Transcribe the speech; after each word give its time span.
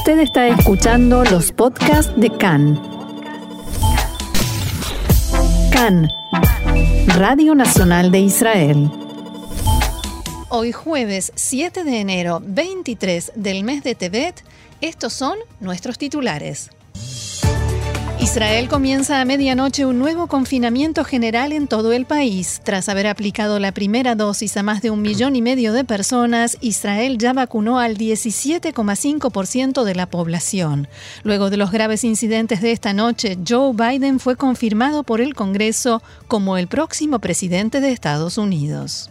Usted 0.00 0.20
está 0.20 0.48
escuchando 0.48 1.24
los 1.24 1.52
podcasts 1.52 2.10
de 2.16 2.30
CAN. 2.30 2.80
CAN, 5.70 6.08
Radio 7.18 7.54
Nacional 7.54 8.10
de 8.10 8.20
Israel. 8.20 8.90
Hoy 10.48 10.72
jueves 10.72 11.32
7 11.34 11.84
de 11.84 12.00
enero 12.00 12.40
23 12.42 13.32
del 13.34 13.62
mes 13.62 13.84
de 13.84 13.94
Tebet, 13.94 14.42
estos 14.80 15.12
son 15.12 15.36
nuestros 15.60 15.98
titulares. 15.98 16.70
Israel 18.30 18.68
comienza 18.68 19.20
a 19.20 19.24
medianoche 19.24 19.84
un 19.84 19.98
nuevo 19.98 20.28
confinamiento 20.28 21.02
general 21.02 21.50
en 21.50 21.66
todo 21.66 21.92
el 21.92 22.06
país. 22.06 22.60
Tras 22.62 22.88
haber 22.88 23.08
aplicado 23.08 23.58
la 23.58 23.72
primera 23.72 24.14
dosis 24.14 24.56
a 24.56 24.62
más 24.62 24.82
de 24.82 24.90
un 24.90 25.02
millón 25.02 25.34
y 25.34 25.42
medio 25.42 25.72
de 25.72 25.82
personas, 25.82 26.56
Israel 26.60 27.18
ya 27.18 27.32
vacunó 27.32 27.80
al 27.80 27.98
17,5% 27.98 29.82
de 29.82 29.94
la 29.96 30.06
población. 30.06 30.86
Luego 31.24 31.50
de 31.50 31.56
los 31.56 31.72
graves 31.72 32.04
incidentes 32.04 32.60
de 32.60 32.70
esta 32.70 32.92
noche, 32.92 33.36
Joe 33.44 33.72
Biden 33.74 34.20
fue 34.20 34.36
confirmado 34.36 35.02
por 35.02 35.20
el 35.20 35.34
Congreso 35.34 36.00
como 36.28 36.56
el 36.56 36.68
próximo 36.68 37.18
presidente 37.18 37.80
de 37.80 37.90
Estados 37.90 38.38
Unidos. 38.38 39.10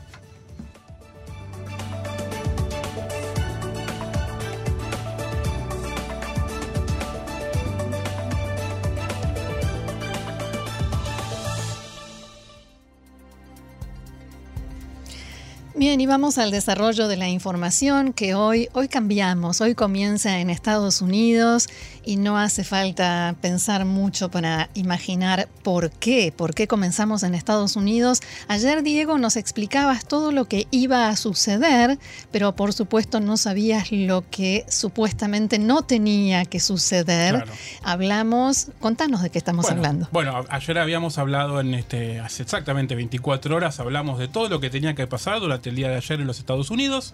Bien, 15.79 16.01
y 16.01 16.05
vamos 16.07 16.37
al 16.37 16.51
desarrollo 16.51 17.07
de 17.07 17.15
la 17.15 17.29
información 17.29 18.11
que 18.11 18.35
hoy, 18.35 18.67
hoy 18.73 18.89
cambiamos, 18.89 19.61
hoy 19.61 19.75
comienza 19.75 20.41
en 20.41 20.49
Estados 20.49 21.01
Unidos 21.01 21.69
y 22.03 22.17
no 22.17 22.37
hace 22.37 22.65
falta 22.65 23.33
pensar 23.39 23.85
mucho 23.85 24.29
para 24.29 24.69
imaginar 24.73 25.47
por 25.63 25.89
qué, 25.89 26.33
por 26.35 26.53
qué 26.53 26.67
comenzamos 26.67 27.23
en 27.23 27.33
Estados 27.33 27.77
Unidos. 27.77 28.19
Ayer 28.49 28.83
Diego 28.83 29.17
nos 29.17 29.37
explicabas 29.37 30.05
todo 30.05 30.33
lo 30.33 30.49
que 30.49 30.67
iba 30.69 31.07
a 31.07 31.15
suceder, 31.15 31.97
pero 32.29 32.57
por 32.57 32.73
supuesto 32.73 33.21
no 33.21 33.37
sabías 33.37 33.89
lo 33.93 34.25
que 34.29 34.65
supuestamente 34.67 35.59
no 35.59 35.83
tenía 35.83 36.43
que 36.43 36.59
suceder. 36.59 37.45
Hablamos, 37.83 38.67
contanos 38.81 39.21
de 39.21 39.29
qué 39.29 39.37
estamos 39.37 39.71
hablando. 39.71 40.09
Bueno, 40.11 40.43
ayer 40.49 40.77
habíamos 40.77 41.17
hablado 41.17 41.61
en 41.61 41.73
este, 41.73 42.19
hace 42.19 42.43
exactamente 42.43 42.95
24 42.95 43.55
horas, 43.55 43.79
hablamos 43.79 44.19
de 44.19 44.27
todo 44.27 44.49
lo 44.49 44.59
que 44.59 44.69
tenía 44.69 44.93
que 44.93 45.07
pasar 45.07 45.39
durante 45.39 45.68
el 45.69 45.75
día 45.75 45.89
de 45.89 45.95
ayer 45.95 46.19
en 46.19 46.27
los 46.27 46.39
Estados 46.39 46.71
Unidos. 46.71 47.13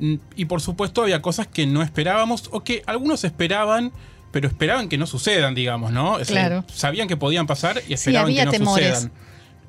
Mm, 0.00 0.14
y 0.36 0.44
por 0.46 0.60
supuesto 0.60 1.02
había 1.02 1.22
cosas 1.22 1.46
que 1.46 1.66
no 1.66 1.82
esperábamos 1.82 2.48
o 2.50 2.64
que 2.64 2.82
algunos 2.86 3.24
esperaban, 3.24 3.92
pero 4.30 4.48
esperaban 4.48 4.88
que 4.88 4.98
no 4.98 5.06
sucedan, 5.06 5.54
digamos, 5.54 5.92
¿no? 5.92 6.18
Claro. 6.26 6.64
sabían 6.72 7.08
que 7.08 7.16
podían 7.16 7.46
pasar 7.46 7.82
y 7.88 7.92
esperaban 7.92 8.34
que 8.34 8.58
no 8.58 8.74
sucedan. 8.74 9.12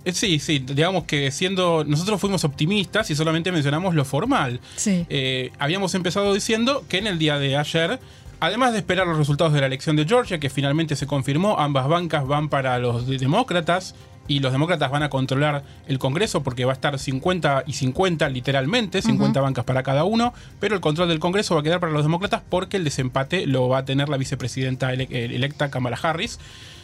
Eh, 0.06 0.12
sí, 0.12 0.40
sí, 0.40 0.60
digamos 0.60 1.06
que 1.06 1.32
siendo. 1.32 1.84
Nosotros 1.86 2.20
fuimos 2.20 2.44
optimistas 2.44 3.10
y 3.10 3.16
solamente 3.16 3.52
mencionamos 3.52 3.96
lo 3.96 4.06
formal. 4.06 4.60
Sí. 4.76 5.06
Eh, 5.10 5.52
habíamos 5.60 5.96
empezado 5.96 6.34
diciendo 6.34 6.84
que 6.90 6.98
en 6.98 7.08
el 7.08 7.20
día 7.20 7.38
de 7.40 7.58
ayer 7.58 8.00
Además 8.44 8.74
de 8.74 8.80
esperar 8.80 9.08
los 9.08 9.18
resultados 9.18 9.54
de 9.54 9.62
la 9.62 9.68
elección 9.68 9.96
de 9.96 10.04
Georgia, 10.04 10.38
que 10.38 10.50
finalmente 10.50 10.98
se 10.98 11.08
confirmó, 11.08 11.58
ambas 11.60 11.88
bancas 11.88 12.28
van 12.28 12.50
para 12.50 12.78
los 12.78 13.08
demócratas 13.08 13.96
y 14.28 14.42
los 14.42 14.52
demócratas 14.52 14.92
van 14.92 15.02
a 15.02 15.10
controlar 15.10 15.64
el 15.88 15.98
Congreso 15.98 16.44
porque 16.44 16.66
va 16.66 16.74
a 16.74 16.76
estar 16.76 17.00
50 17.00 17.64
y 17.68 17.72
50 17.72 18.28
literalmente, 18.28 19.02
50 19.02 19.40
bancas 19.40 19.64
para 19.64 19.82
cada 19.82 20.04
uno, 20.04 20.34
pero 20.60 20.76
el 20.76 20.82
control 20.82 21.08
del 21.08 21.20
Congreso 21.20 21.56
va 21.56 21.62
a 21.62 21.64
quedar 21.64 21.80
para 21.80 21.94
los 21.94 22.04
demócratas 22.04 22.42
porque 22.50 22.76
el 22.76 22.84
desempate 22.84 23.48
lo 23.48 23.70
va 23.70 23.78
a 23.78 23.86
tener 23.86 24.10
la 24.10 24.18
vicepresidenta 24.18 24.94
eh, 24.94 25.08
electa 25.10 25.72
Kamala 25.72 25.98
Harris. 26.04 26.38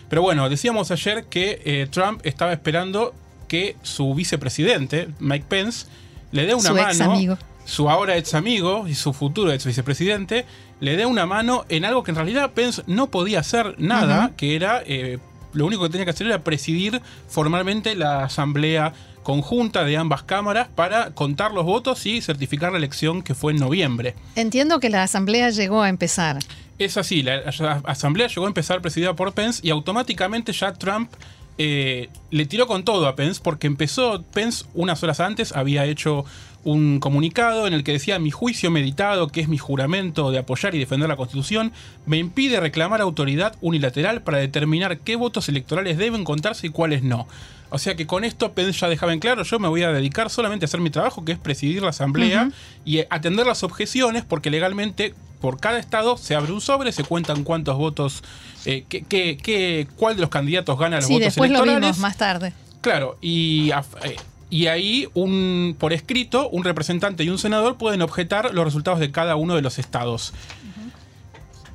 Pero 0.07 0.21
bueno, 0.21 0.47
decíamos 0.47 0.91
ayer 0.91 1.25
que 1.25 1.61
eh, 1.65 1.87
Trump 1.91 2.21
estaba 2.23 2.53
esperando 2.53 3.13
que 3.49 3.75
su 3.81 4.15
vicepresidente, 4.15 5.09
Mike 5.19 5.47
Pence, 5.49 5.87
le 6.31 6.45
dé 6.45 6.55
una 6.55 6.71
mano, 6.71 7.37
su 7.65 7.89
ahora 7.89 8.17
ex 8.17 8.33
amigo 8.33 8.87
y 8.87 8.95
su 8.95 9.13
futuro 9.13 9.51
ex 9.51 9.65
vicepresidente, 9.65 10.45
le 10.79 10.95
dé 10.95 11.05
una 11.05 11.25
mano 11.25 11.65
en 11.69 11.85
algo 11.85 12.03
que 12.03 12.11
en 12.11 12.15
realidad 12.15 12.51
Pence 12.51 12.83
no 12.87 13.07
podía 13.07 13.39
hacer 13.39 13.75
nada, 13.77 14.31
que 14.37 14.55
era 14.55 14.81
eh, 14.85 15.19
lo 15.53 15.65
único 15.65 15.83
que 15.83 15.89
tenía 15.89 16.05
que 16.05 16.11
hacer 16.11 16.27
era 16.27 16.43
presidir 16.43 17.01
formalmente 17.27 17.95
la 17.95 18.23
asamblea 18.23 18.93
conjunta 19.23 19.83
de 19.83 19.97
ambas 19.97 20.23
cámaras 20.23 20.69
para 20.73 21.11
contar 21.11 21.51
los 21.51 21.65
votos 21.65 22.05
y 22.05 22.21
certificar 22.21 22.71
la 22.71 22.77
elección 22.77 23.21
que 23.21 23.35
fue 23.35 23.51
en 23.51 23.59
noviembre. 23.59 24.15
Entiendo 24.35 24.79
que 24.79 24.89
la 24.89 25.03
asamblea 25.03 25.49
llegó 25.49 25.81
a 25.81 25.89
empezar. 25.89 26.39
Es 26.79 26.97
así, 26.97 27.21
la, 27.21 27.39
asamblea 27.83 28.27
llegó 28.27 28.45
a 28.45 28.47
empezar 28.47 28.81
presidida 28.81 29.15
por 29.15 29.33
Pence 29.33 29.59
y 29.61 29.69
automáticamente 29.69 30.53
ya 30.53 30.73
Trump 30.73 31.11
eh, 31.57 32.09
le 32.31 32.45
tiró 32.45 32.67
con 32.67 32.85
todo 32.85 33.05
a 33.05 33.15
Pence 33.15 33.41
porque 33.43 33.67
empezó 33.67 34.23
Pence 34.33 34.65
unas 34.73 35.03
horas 35.03 35.19
antes, 35.19 35.51
había 35.51 35.85
hecho 35.85 36.23
un 36.63 36.99
comunicado 36.99 37.67
en 37.67 37.73
el 37.73 37.83
que 37.83 37.93
decía 37.93 38.19
mi 38.19 38.31
juicio 38.31 38.71
meditado, 38.71 39.27
que 39.27 39.41
es 39.41 39.47
mi 39.47 39.57
juramento 39.57 40.31
de 40.31 40.39
apoyar 40.39 40.75
y 40.75 40.79
defender 40.79 41.07
la 41.07 41.15
Constitución, 41.15 41.71
me 42.05 42.17
impide 42.17 42.59
reclamar 42.59 43.01
autoridad 43.01 43.55
unilateral 43.61 44.21
para 44.21 44.37
determinar 44.39 44.99
qué 44.99 45.15
votos 45.15 45.49
electorales 45.49 45.97
deben 45.97 46.23
contarse 46.23 46.67
y 46.67 46.69
cuáles 46.69 47.03
no. 47.03 47.27
O 47.71 47.77
sea 47.77 47.95
que 47.95 48.07
con 48.07 48.23
esto 48.23 48.53
ya 48.55 48.89
dejaba 48.89 49.13
en 49.13 49.19
claro, 49.19 49.43
yo 49.43 49.59
me 49.59 49.67
voy 49.67 49.83
a 49.83 49.91
dedicar 49.91 50.29
solamente 50.29 50.65
a 50.65 50.67
hacer 50.67 50.79
mi 50.79 50.89
trabajo, 50.89 51.23
que 51.23 51.33
es 51.33 51.37
presidir 51.37 51.83
la 51.83 51.89
Asamblea 51.89 52.51
y 52.83 53.01
atender 53.09 53.45
las 53.45 53.63
objeciones, 53.63 54.23
porque 54.23 54.49
legalmente 54.49 55.13
por 55.39 55.59
cada 55.59 55.79
estado 55.79 56.17
se 56.17 56.35
abre 56.35 56.51
un 56.51 56.61
sobre, 56.61 56.91
se 56.91 57.03
cuentan 57.03 57.43
cuántos 57.43 57.77
votos, 57.77 58.23
eh, 58.65 58.85
qué, 58.89 59.87
cuál 59.95 60.15
de 60.15 60.21
los 60.21 60.29
candidatos 60.29 60.77
gana 60.79 60.97
los 60.97 61.07
votos 61.07 61.25
después 61.25 61.49
electorales. 61.49 61.81
Lo 61.81 61.87
vimos 61.87 61.99
más 61.99 62.17
tarde. 62.17 62.53
Claro, 62.81 63.17
y 63.21 63.71
eh, 64.03 64.15
y 64.49 64.67
ahí, 64.67 65.07
un, 65.13 65.75
por 65.77 65.93
escrito, 65.93 66.49
un 66.49 66.63
representante 66.63 67.23
y 67.23 67.29
un 67.29 67.37
senador 67.37 67.77
pueden 67.77 68.01
objetar 68.01 68.53
los 68.53 68.65
resultados 68.65 68.99
de 68.99 69.11
cada 69.11 69.35
uno 69.35 69.55
de 69.55 69.61
los 69.61 69.77
estados. 69.77 70.33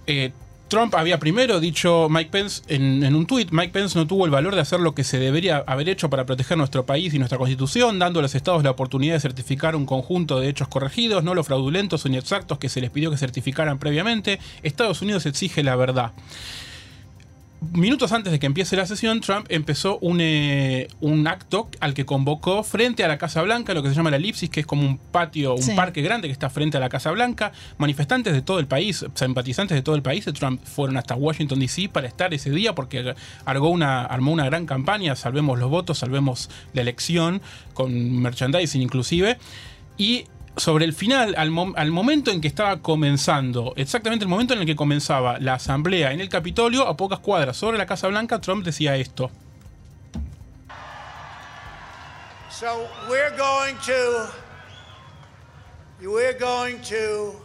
Eh, 0.07 0.33
Trump 0.69 0.95
había 0.97 1.19
primero 1.19 1.61
dicho 1.61 2.09
Mike 2.11 2.31
Pence 2.31 2.63
en, 2.69 3.15
un 3.15 3.27
tuit, 3.27 3.51
Mike 3.53 3.73
Pence 3.73 3.97
no 3.97 4.07
tuvo 4.07 4.25
el 4.25 4.31
valor 4.31 4.55
de 4.55 4.61
hacer 4.61 4.81
lo 4.81 4.95
que 4.95 5.05
se 5.05 5.19
debería 5.19 5.63
haber 5.67 5.89
hecho 5.89 6.11
para 6.11 6.27
proteger 6.27 6.59
nuestro 6.59 6.85
país 6.85 7.15
y 7.15 7.19
nuestra 7.19 7.39
constitución, 7.39 7.99
dando 7.99 8.19
a 8.19 8.23
los 8.23 8.35
estados 8.35 8.65
la 8.65 8.71
oportunidad 8.71 9.15
de 9.15 9.21
certificar 9.21 9.77
un 9.77 9.87
conjunto 9.87 10.41
de 10.41 10.49
hechos 10.49 10.67
corregidos, 10.67 11.23
no 11.23 11.35
los 11.35 11.47
fraudulentos 11.47 12.05
o 12.05 12.09
inexactos 12.09 12.59
que 12.59 12.69
se 12.69 12.81
les 12.81 12.91
pidió 12.91 13.11
que 13.11 13.19
certificaran 13.19 13.79
previamente. 13.79 14.41
Estados 14.63 15.01
Unidos 15.01 15.27
exige 15.27 15.63
la 15.63 15.77
verdad 15.77 16.13
minutos 17.73 18.13
antes 18.13 18.33
de 18.33 18.39
que 18.39 18.47
empiece 18.47 18.77
la 18.77 18.87
sesión, 18.87 19.21
Trump 19.21 19.47
empezó 19.49 19.99
un, 19.99 20.19
eh, 20.21 20.89
un, 21.01 21.27
acto 21.27 21.69
al 21.81 21.95
que 21.95 22.05
convocó 22.05 22.63
frente 22.63 23.05
a 23.05 23.09
la 23.09 23.19
Casa 23.19 23.43
Blanca, 23.43 23.75
lo 23.75 23.83
que 23.83 23.89
se 23.89 23.95
llama 23.95 24.11
la 24.11 24.17
elipsis, 24.17 24.51
que 24.51 24.61
es 24.61 24.67
como 24.67 24.83
un 24.83 24.99
patio, 24.99 25.55
un 25.55 25.77
parque 25.77 26.03
grande 26.03 26.29
que 26.29 26.33
está 26.33 26.51
frente 26.51 26.77
a 26.77 26.81
la 26.81 26.89
Casa 26.89 27.11
Blanca. 27.11 27.53
Manifestantes 27.79 28.33
de 28.33 28.43
todo 28.43 28.59
el 28.59 28.67
país, 28.67 29.05
simpatizantes 29.15 29.75
de 29.75 29.83
todo 29.83 29.95
el 29.95 30.03
país 30.03 30.25
de 30.25 30.33
Trump 30.33 30.63
fueron 30.65 30.97
hasta 30.97 31.15
Washington, 31.15 31.59
D.C. 31.61 31.89
para 31.89 32.07
estar 32.07 32.35
ese 32.35 32.51
día 32.51 32.75
porque 32.75 33.15
armó 33.45 33.69
una, 33.69 34.05
armó 34.05 34.33
una 34.33 34.45
gran 34.45 34.67
campaña, 34.67 35.17
salvemos 35.17 35.59
los 35.59 35.71
votos, 35.71 35.99
salvemos 35.99 36.51
la 36.73 36.83
elección, 36.83 37.41
con 37.73 38.21
merchandising 38.21 38.83
inclusive. 38.83 39.39
Y 39.97 40.27
sobre 40.57 40.85
el 40.85 40.93
final, 40.93 41.35
al, 41.37 41.51
momento 41.91 42.31
en 42.31 42.41
que 42.41 42.49
estaba 42.49 42.81
comenzando, 42.81 43.73
exactamente 43.77 44.25
el 44.25 44.29
momento 44.29 44.55
en 44.55 44.61
el 44.61 44.67
que 44.67 44.77
comenzaba 44.77 45.39
la 45.39 45.55
asamblea 45.55 46.13
en 46.13 46.21
el 46.21 46.29
Capitolio, 46.29 46.87
a 46.87 46.97
pocas 46.97 47.19
cuadras 47.19 47.57
sobre 47.57 47.79
la 47.79 47.87
Casa 47.87 48.09
Blanca, 48.09 48.41
Trump 48.41 48.65
decía 48.65 48.97
esto. 48.97 49.31
So 52.51 52.89
we're 53.11 53.37
going 53.37 53.77
to 53.85 54.31
we're 56.01 56.39
going 56.39 56.81
to 56.83 57.44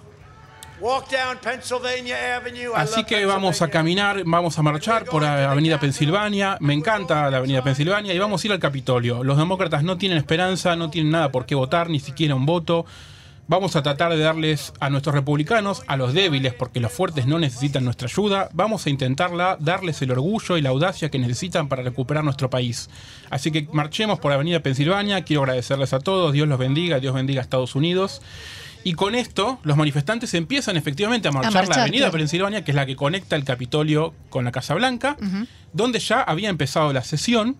Así 2.75 3.03
que 3.03 3.25
vamos 3.25 3.61
a 3.61 3.67
caminar, 3.67 4.23
vamos 4.25 4.57
a 4.57 4.61
marchar 4.61 5.05
por 5.05 5.21
la 5.21 5.51
Avenida 5.51 5.79
Pensilvania. 5.79 6.57
Me 6.61 6.73
encanta 6.73 7.29
la 7.29 7.37
Avenida 7.37 7.63
Pensilvania 7.63 8.13
y 8.13 8.19
vamos 8.19 8.43
a 8.43 8.47
ir 8.47 8.53
al 8.53 8.59
Capitolio. 8.59 9.23
Los 9.23 9.37
demócratas 9.37 9.83
no 9.83 9.97
tienen 9.97 10.17
esperanza, 10.17 10.75
no 10.75 10.89
tienen 10.89 11.11
nada 11.11 11.31
por 11.31 11.45
qué 11.45 11.55
votar, 11.55 11.89
ni 11.89 11.99
siquiera 11.99 12.35
un 12.35 12.45
voto. 12.45 12.85
Vamos 13.49 13.75
a 13.75 13.81
tratar 13.81 14.11
de 14.11 14.19
darles 14.19 14.73
a 14.79 14.91
nuestros 14.91 15.15
republicanos, 15.15 15.81
a 15.87 15.97
los 15.97 16.13
débiles, 16.13 16.53
porque 16.53 16.79
los 16.79 16.91
fuertes 16.91 17.25
no 17.25 17.39
necesitan 17.39 17.83
nuestra 17.83 18.07
ayuda, 18.07 18.47
vamos 18.53 18.85
a 18.85 18.91
intentarla, 18.91 19.57
darles 19.59 19.99
el 20.03 20.11
orgullo 20.11 20.55
y 20.55 20.61
la 20.61 20.69
audacia 20.69 21.09
que 21.09 21.17
necesitan 21.17 21.67
para 21.67 21.81
recuperar 21.81 22.23
nuestro 22.23 22.51
país. 22.51 22.91
Así 23.31 23.49
que 23.49 23.67
marchemos 23.73 24.19
por 24.19 24.29
la 24.29 24.35
Avenida 24.35 24.59
Pensilvania, 24.59 25.23
quiero 25.23 25.41
agradecerles 25.41 25.93
a 25.93 25.99
todos, 25.99 26.31
Dios 26.31 26.47
los 26.47 26.59
bendiga, 26.59 26.99
Dios 26.99 27.15
bendiga 27.15 27.41
a 27.41 27.43
Estados 27.43 27.73
Unidos. 27.73 28.21
Y 28.83 28.93
con 28.93 29.13
esto, 29.13 29.59
los 29.63 29.75
manifestantes 29.75 30.33
empiezan 30.33 30.77
efectivamente 30.77 31.27
a 31.27 31.31
marchar, 31.31 31.67
la 31.67 31.83
avenida 31.83 32.11
Pensilvania, 32.11 32.63
que 32.63 32.71
es 32.71 32.75
la 32.75 32.85
que 32.85 32.95
conecta 32.95 33.35
el 33.35 33.43
Capitolio 33.43 34.13
con 34.29 34.45
la 34.45 34.51
Casa 34.51 34.73
Blanca, 34.73 35.17
donde 35.73 35.99
ya 35.99 36.21
había 36.21 36.49
empezado 36.49 36.93
la 36.93 37.03
sesión, 37.03 37.57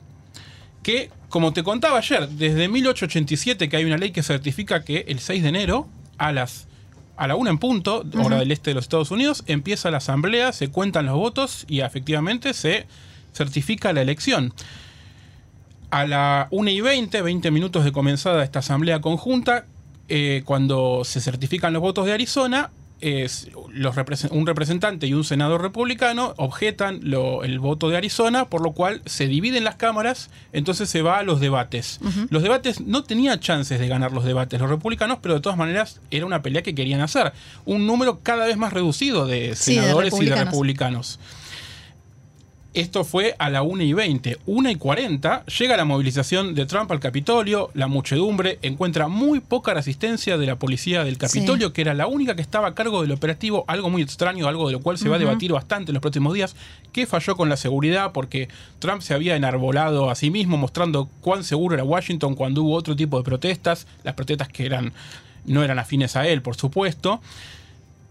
que, 0.82 1.12
como 1.28 1.52
te 1.52 1.62
contaba 1.64 1.98
ayer, 1.98 2.30
desde 2.30 2.70
1887 2.70 3.68
que 3.68 3.78
hay 3.78 3.84
una 3.86 3.98
ley 3.98 4.12
que 4.12 4.24
certifica 4.24 4.84
que 4.84 5.06
el 5.10 5.20
6 5.20 5.44
de 5.44 5.50
enero, 5.50 5.90
a 6.18 6.32
las 6.32 6.68
A 7.18 7.28
la 7.28 7.36
una 7.36 7.50
en 7.50 7.58
punto, 7.58 8.06
hora 8.24 8.40
del 8.40 8.52
este 8.52 8.72
de 8.72 8.76
los 8.76 8.86
Estados 8.86 9.12
Unidos, 9.12 9.44
empieza 9.46 9.92
la 9.92 9.98
asamblea, 9.98 10.54
se 10.54 10.70
cuentan 10.70 11.06
los 11.06 11.16
votos 11.16 11.66
y 11.68 11.82
efectivamente 11.82 12.54
se 12.54 12.88
certifica 13.34 13.92
la 13.92 14.02
elección. 14.02 14.54
A 15.92 16.06
la 16.08 16.48
1 16.52 16.70
y 16.70 16.80
20, 16.80 17.22
20 17.22 17.52
minutos 17.52 17.84
de 17.84 17.92
comenzada 17.92 18.42
esta 18.44 18.60
asamblea 18.60 19.02
conjunta, 19.02 19.66
eh, 20.10 20.42
cuando 20.46 21.04
se 21.06 21.22
certifican 21.22 21.74
los 21.74 21.82
votos 21.82 22.06
de 22.06 22.14
Arizona, 22.14 22.72
es 23.02 23.50
los 23.72 23.96
un 24.32 24.46
representante 24.46 25.08
y 25.08 25.14
un 25.14 25.24
senador 25.24 25.62
republicano 25.62 26.34
objetan 26.38 27.02
el 27.04 27.60
voto 27.60 27.90
de 27.90 27.98
Arizona, 27.98 28.46
por 28.46 28.62
lo 28.62 28.74
cual 28.74 29.02
se 29.06 29.28
dividen 29.28 29.64
las 29.64 29.76
cámaras, 29.76 30.30
entonces 30.54 30.90
se 30.90 31.02
va 31.02 31.20
a 31.20 31.24
los 31.24 31.40
debates. 31.40 32.00
Los 32.30 32.44
debates 32.44 32.82
no 32.82 33.04
tenían 33.04 33.40
chances 33.40 33.80
de 33.80 33.88
ganar 33.88 34.12
los 34.12 34.26
debates 34.26 34.60
los 34.60 34.70
republicanos, 34.70 35.20
pero 35.22 35.36
de 35.36 35.40
todas 35.40 35.58
maneras 35.58 36.02
era 36.12 36.26
una 36.26 36.42
pelea 36.42 36.62
que 36.62 36.76
querían 36.76 37.02
hacer. 37.02 37.32
Un 37.66 37.88
número 37.88 38.20
cada 38.20 38.46
vez 38.46 38.58
más 38.58 38.74
reducido 38.74 39.26
de 39.26 39.56
senadores 39.56 40.14
y 40.20 40.26
de 40.26 40.36
republicanos. 40.36 41.20
Esto 42.76 43.04
fue 43.04 43.36
a 43.40 43.50
la 43.50 43.64
1 43.64 43.82
y 43.82 43.94
20. 43.94 44.38
1 44.46 44.70
y 44.70 44.76
40 44.76 45.44
llega 45.48 45.76
la 45.76 45.86
movilización 45.86 46.54
de 46.54 46.68
Trump 46.68 46.92
al 46.92 47.00
Capitolio. 47.00 47.72
La 47.74 47.88
muchedumbre 47.88 48.60
encuentra 48.62 49.08
muy 49.08 49.40
poca 49.40 49.74
resistencia 49.74 50.38
de 50.38 50.46
la 50.46 50.58
policía 50.58 51.04
del 51.04 51.18
Capitolio, 51.18 51.74
que 51.74 51.82
era 51.82 51.96
la 51.96 52.06
única 52.06 52.36
que 52.36 52.44
estaba 52.44 52.68
a 52.68 52.76
cargo 52.76 53.02
del 53.02 53.12
operativo. 53.12 53.66
Algo 53.68 53.90
muy 53.90 54.04
extraño, 54.04 54.48
algo 54.48 54.68
de 54.68 54.74
lo 54.74 54.82
cual 54.82 55.00
se 55.00 55.10
va 55.10 55.16
a 55.16 55.20
debatir 55.20 55.52
bastante 55.52 55.90
en 55.90 55.96
los 55.96 56.02
próximos 56.02 56.32
días. 56.36 56.56
¿Qué 56.94 57.08
falló 57.08 57.36
con 57.36 57.50
la 57.50 57.58
seguridad? 57.58 58.12
Porque 58.12 58.50
Trump 58.78 59.02
se 59.02 59.16
había 59.16 59.36
enarbolado 59.36 60.12
a 60.12 60.16
sí 60.16 60.30
mismo, 60.30 60.56
mostrando 60.56 61.10
cuán 61.22 61.44
seguro 61.44 61.74
era 61.74 61.84
Washington 61.84 62.36
cuando 62.36 62.62
hubo 62.62 62.76
otro 62.76 62.96
tipo 62.96 63.18
de 63.18 63.24
protestas. 63.24 63.88
Las 64.04 64.14
protestas 64.14 64.48
que 64.48 64.68
eran, 64.68 64.94
no 65.44 65.64
eran 65.64 65.80
afines 65.80 66.16
a 66.16 66.28
él, 66.28 66.44
por 66.44 66.56
supuesto. 66.56 67.20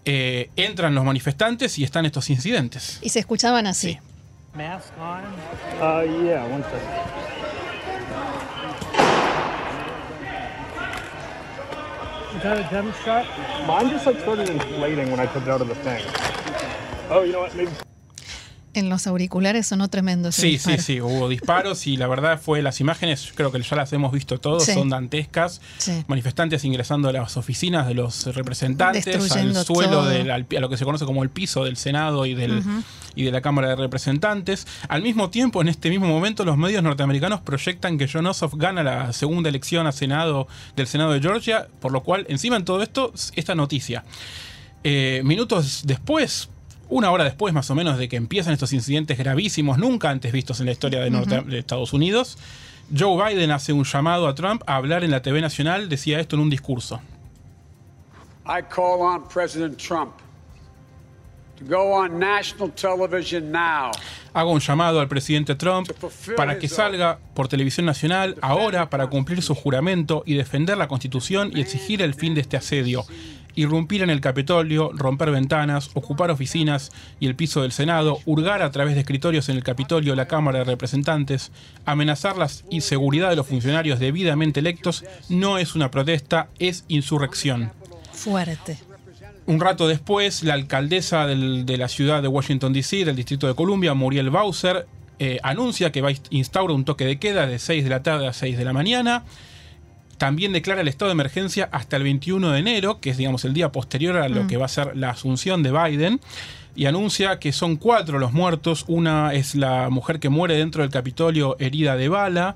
Eh, 0.04 0.50
entran 0.56 0.96
los 0.96 1.04
manifestantes 1.04 1.78
y 1.78 1.84
están 1.84 2.06
estos 2.06 2.28
incidentes. 2.28 2.98
Y 3.02 3.10
se 3.10 3.20
escuchaban 3.20 3.68
así. 3.68 3.98
Mask 4.54 4.92
on? 4.98 5.24
Uh, 5.80 6.00
yeah, 6.22 6.46
one 6.46 6.62
second. 6.64 7.38
Is 12.36 12.42
that 12.44 12.58
a 12.58 12.70
demo 12.70 12.92
shot? 12.92 13.26
Mine 13.66 13.88
just 13.90 14.06
like 14.06 14.18
started 14.20 14.48
inflating 14.48 15.10
when 15.10 15.18
I 15.18 15.26
took 15.26 15.42
it 15.42 15.48
out 15.48 15.60
of 15.60 15.68
the 15.68 15.74
thing. 15.76 16.04
Oh, 17.10 17.22
you 17.22 17.32
know 17.32 17.40
what? 17.40 17.54
Maybe. 17.54 17.72
En 18.78 18.88
los 18.88 19.06
auriculares 19.06 19.66
sonó 19.66 19.88
tremendo. 19.88 20.32
Sí, 20.32 20.58
sí, 20.58 20.78
sí, 20.78 21.00
hubo 21.00 21.28
disparos 21.28 21.86
y 21.86 21.96
la 21.96 22.06
verdad 22.06 22.40
fue 22.40 22.62
las 22.62 22.80
imágenes, 22.80 23.32
creo 23.34 23.52
que 23.52 23.60
ya 23.60 23.76
las 23.76 23.92
hemos 23.92 24.12
visto 24.12 24.38
todos, 24.38 24.64
son 24.64 24.88
dantescas. 24.88 25.60
Manifestantes 26.06 26.64
ingresando 26.64 27.08
a 27.08 27.12
las 27.12 27.36
oficinas 27.36 27.86
de 27.86 27.94
los 27.94 28.26
representantes, 28.34 29.32
al 29.32 29.54
suelo, 29.64 30.04
del, 30.04 30.30
a 30.30 30.38
lo 30.38 30.68
que 30.68 30.76
se 30.76 30.84
conoce 30.84 31.04
como 31.04 31.22
el 31.22 31.30
piso 31.30 31.64
del 31.64 31.76
Senado 31.76 32.26
y, 32.26 32.34
del, 32.34 32.62
y 33.14 33.24
de 33.24 33.32
la 33.32 33.40
Cámara 33.40 33.68
de 33.68 33.76
Representantes. 33.76 34.66
Al 34.88 35.02
mismo 35.02 35.30
tiempo, 35.30 35.60
en 35.60 35.68
este 35.68 35.90
mismo 35.90 36.06
momento, 36.06 36.44
los 36.44 36.56
medios 36.56 36.82
norteamericanos 36.82 37.40
proyectan 37.40 37.98
que 37.98 38.08
John 38.12 38.26
Ossoff 38.26 38.54
gana 38.56 38.82
la 38.82 39.12
segunda 39.12 39.48
elección 39.48 39.86
a 39.86 39.92
Senado 39.92 40.48
del 40.76 40.86
Senado 40.86 41.12
de 41.12 41.20
Georgia, 41.20 41.68
por 41.80 41.92
lo 41.92 42.02
cual, 42.02 42.26
encima 42.28 42.56
en 42.56 42.64
todo 42.64 42.82
esto, 42.82 43.12
esta 43.34 43.54
noticia. 43.54 44.04
Eh, 44.84 45.22
minutos 45.24 45.82
después, 45.84 46.48
una 46.88 47.10
hora 47.10 47.24
después 47.24 47.52
más 47.52 47.70
o 47.70 47.74
menos 47.74 47.98
de 47.98 48.08
que 48.08 48.16
empiezan 48.16 48.52
estos 48.52 48.72
incidentes 48.72 49.18
gravísimos, 49.18 49.78
nunca 49.78 50.10
antes 50.10 50.32
vistos 50.32 50.60
en 50.60 50.66
la 50.66 50.72
historia 50.72 51.00
de, 51.00 51.58
Estados 51.58 51.92
Unidos, 51.92 52.38
Joe 52.96 53.22
Biden 53.22 53.50
hace 53.50 53.72
un 53.72 53.84
llamado 53.84 54.28
a 54.28 54.34
Trump 54.34 54.62
a 54.66 54.76
hablar 54.76 55.04
en 55.04 55.10
la 55.10 55.20
TV 55.20 55.40
nacional, 55.40 55.88
decía 55.88 56.20
esto 56.20 56.36
en 56.36 56.42
un 56.42 56.50
discurso. 56.50 57.00
I 58.46 58.62
call 58.62 59.02
on 59.02 59.28
President 59.28 59.76
Trump 59.76 60.12
to 61.58 61.64
go 61.66 61.92
on 61.92 62.18
national 62.18 62.72
television 62.72 63.52
now. 63.52 63.90
Hago 64.32 64.52
un 64.52 64.60
llamado 64.60 65.00
al 65.00 65.08
presidente 65.08 65.54
Trump 65.54 65.90
para 66.36 66.58
que 66.58 66.68
salga 66.68 67.18
por 67.34 67.48
televisión 67.48 67.84
nacional 67.84 68.36
ahora 68.40 68.88
para 68.88 69.08
cumplir 69.08 69.42
su 69.42 69.54
juramento 69.54 70.22
y 70.24 70.34
defender 70.34 70.78
la 70.78 70.88
Constitución 70.88 71.50
y 71.54 71.60
exigir 71.60 72.00
el 72.00 72.14
fin 72.14 72.34
de 72.34 72.40
este 72.40 72.56
asedio 72.56 73.04
irrumpir 73.58 74.02
en 74.02 74.10
el 74.10 74.20
Capitolio, 74.20 74.92
romper 74.94 75.32
ventanas, 75.32 75.90
ocupar 75.94 76.30
oficinas 76.30 76.92
y 77.18 77.26
el 77.26 77.34
piso 77.34 77.62
del 77.62 77.72
Senado, 77.72 78.20
hurgar 78.24 78.62
a 78.62 78.70
través 78.70 78.94
de 78.94 79.00
escritorios 79.00 79.48
en 79.48 79.56
el 79.56 79.64
Capitolio 79.64 80.14
la 80.14 80.28
Cámara 80.28 80.60
de 80.60 80.64
Representantes, 80.64 81.50
amenazar 81.84 82.36
la 82.36 82.48
seguridad 82.48 83.30
de 83.30 83.36
los 83.36 83.48
funcionarios 83.48 83.98
debidamente 83.98 84.60
electos, 84.60 85.04
no 85.28 85.58
es 85.58 85.74
una 85.74 85.90
protesta, 85.90 86.48
es 86.60 86.84
insurrección. 86.86 87.72
Fuerte. 88.12 88.78
Un 89.46 89.58
rato 89.58 89.88
después, 89.88 90.44
la 90.44 90.54
alcaldesa 90.54 91.26
de 91.26 91.78
la 91.78 91.88
ciudad 91.88 92.22
de 92.22 92.28
Washington, 92.28 92.72
D.C., 92.72 93.04
del 93.04 93.16
Distrito 93.16 93.48
de 93.48 93.56
Columbia, 93.56 93.92
Muriel 93.94 94.30
Bowser, 94.30 94.86
eh, 95.18 95.40
anuncia 95.42 95.90
que 95.90 96.00
va 96.00 96.10
a 96.10 96.14
instaurar 96.30 96.76
un 96.76 96.84
toque 96.84 97.04
de 97.04 97.18
queda 97.18 97.48
de 97.48 97.58
6 97.58 97.82
de 97.82 97.90
la 97.90 98.04
tarde 98.04 98.28
a 98.28 98.32
6 98.32 98.56
de 98.56 98.64
la 98.64 98.72
mañana 98.72 99.24
también 100.18 100.52
declara 100.52 100.82
el 100.82 100.88
estado 100.88 101.08
de 101.08 101.12
emergencia 101.12 101.68
hasta 101.72 101.96
el 101.96 102.02
21 102.02 102.50
de 102.52 102.58
enero, 102.58 103.00
que 103.00 103.10
es 103.10 103.16
digamos 103.16 103.44
el 103.44 103.54
día 103.54 103.72
posterior 103.72 104.16
a 104.16 104.28
lo 104.28 104.44
mm. 104.44 104.46
que 104.48 104.56
va 104.56 104.66
a 104.66 104.68
ser 104.68 104.96
la 104.96 105.10
asunción 105.10 105.62
de 105.62 105.72
Biden, 105.72 106.20
y 106.78 106.86
anuncia 106.86 107.38
que 107.38 107.52
son 107.52 107.76
cuatro 107.76 108.18
los 108.18 108.32
muertos. 108.32 108.84
Una 108.86 109.34
es 109.34 109.54
la 109.54 109.90
mujer 109.90 110.20
que 110.20 110.28
muere 110.28 110.54
dentro 110.54 110.82
del 110.82 110.90
Capitolio 110.90 111.56
herida 111.58 111.96
de 111.96 112.08
bala. 112.08 112.54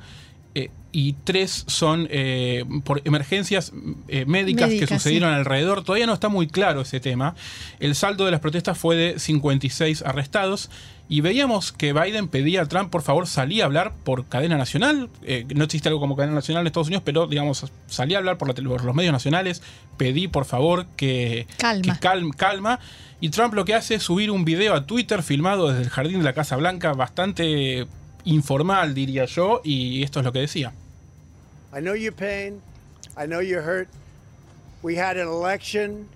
Eh, 0.55 0.71
y 0.93 1.15
tres 1.25 1.65
son 1.67 2.07
eh, 2.11 2.65
por 2.85 3.01
emergencias 3.05 3.73
eh, 4.09 4.25
médicas, 4.27 4.71
que 4.71 4.87
sucedieron 4.87 5.33
alrededor. 5.33 5.83
Todavía 5.83 6.07
no 6.07 6.13
está 6.13 6.29
muy 6.29 6.47
claro 6.47 6.83
ese 6.83 7.01
tema. 7.01 7.35
El 7.81 7.95
saldo 7.95 8.25
de 8.27 8.31
las 8.31 8.41
protestas 8.41 8.79
fue 8.79 8.95
de 8.95 9.19
56 9.19 10.03
arrestados 10.03 10.71
y 11.09 11.21
veíamos 11.21 11.73
que 11.73 11.93
Biden 11.93 12.29
pedía 12.29 12.63
a 12.63 12.67
Trump, 12.67 12.91
por 12.91 13.03
favor, 13.03 13.27
salía 13.27 13.65
a 13.65 13.67
hablar 13.67 13.93
por 14.05 14.27
cadena 14.27 14.57
nacional. 14.57 15.11
Eh, 15.23 15.47
no 15.55 15.65
existe 15.65 15.89
algo 15.89 16.01
como 16.01 16.17
cadena 16.17 16.35
nacional 16.35 16.63
en 16.63 16.69
Estados 16.69 16.87
Unidos, 16.87 17.03
pero 17.05 17.27
digamos, 17.27 17.71
salía 17.87 18.17
a 18.17 18.21
hablar 18.21 18.39
por, 18.39 18.59
los 18.59 18.95
medios 18.95 19.13
nacionales. 19.13 19.63
Pedí, 19.99 20.29
por 20.29 20.45
favor, 20.45 20.87
que 20.97 21.47
calma. 21.59 22.35
calma. 22.37 22.81
Y 23.21 23.29
Trump 23.29 23.55
lo 23.55 23.65
que 23.65 23.75
hace 23.75 23.97
es 23.97 24.03
subir 24.03 24.31
un 24.31 24.45
video 24.45 24.75
a 24.75 24.87
Twitter 24.87 25.23
filmado 25.23 25.69
desde 25.69 25.83
el 25.83 25.91
jardín 25.91 26.19
de 26.19 26.25
la 26.25 26.33
Casa 26.33 26.57
Blanca, 26.57 26.93
bastante 26.93 27.87
informal, 28.25 28.95
diría 28.95 29.27
yo, 29.27 29.61
y 29.65 30.03
esto 30.03 30.21
es 30.21 30.25
lo 30.25 30.33
que 30.33 30.41
decía. 30.41 30.73
I 31.75 31.81
know 31.81 31.95
your 31.95 32.15
pain. 32.15 32.61
I 33.17 33.27
know 33.27 33.41
you're 33.41 33.63
hurt. 33.63 33.89
We 34.83 34.97
had 34.97 35.17
an 35.17 35.29
election 35.29 36.09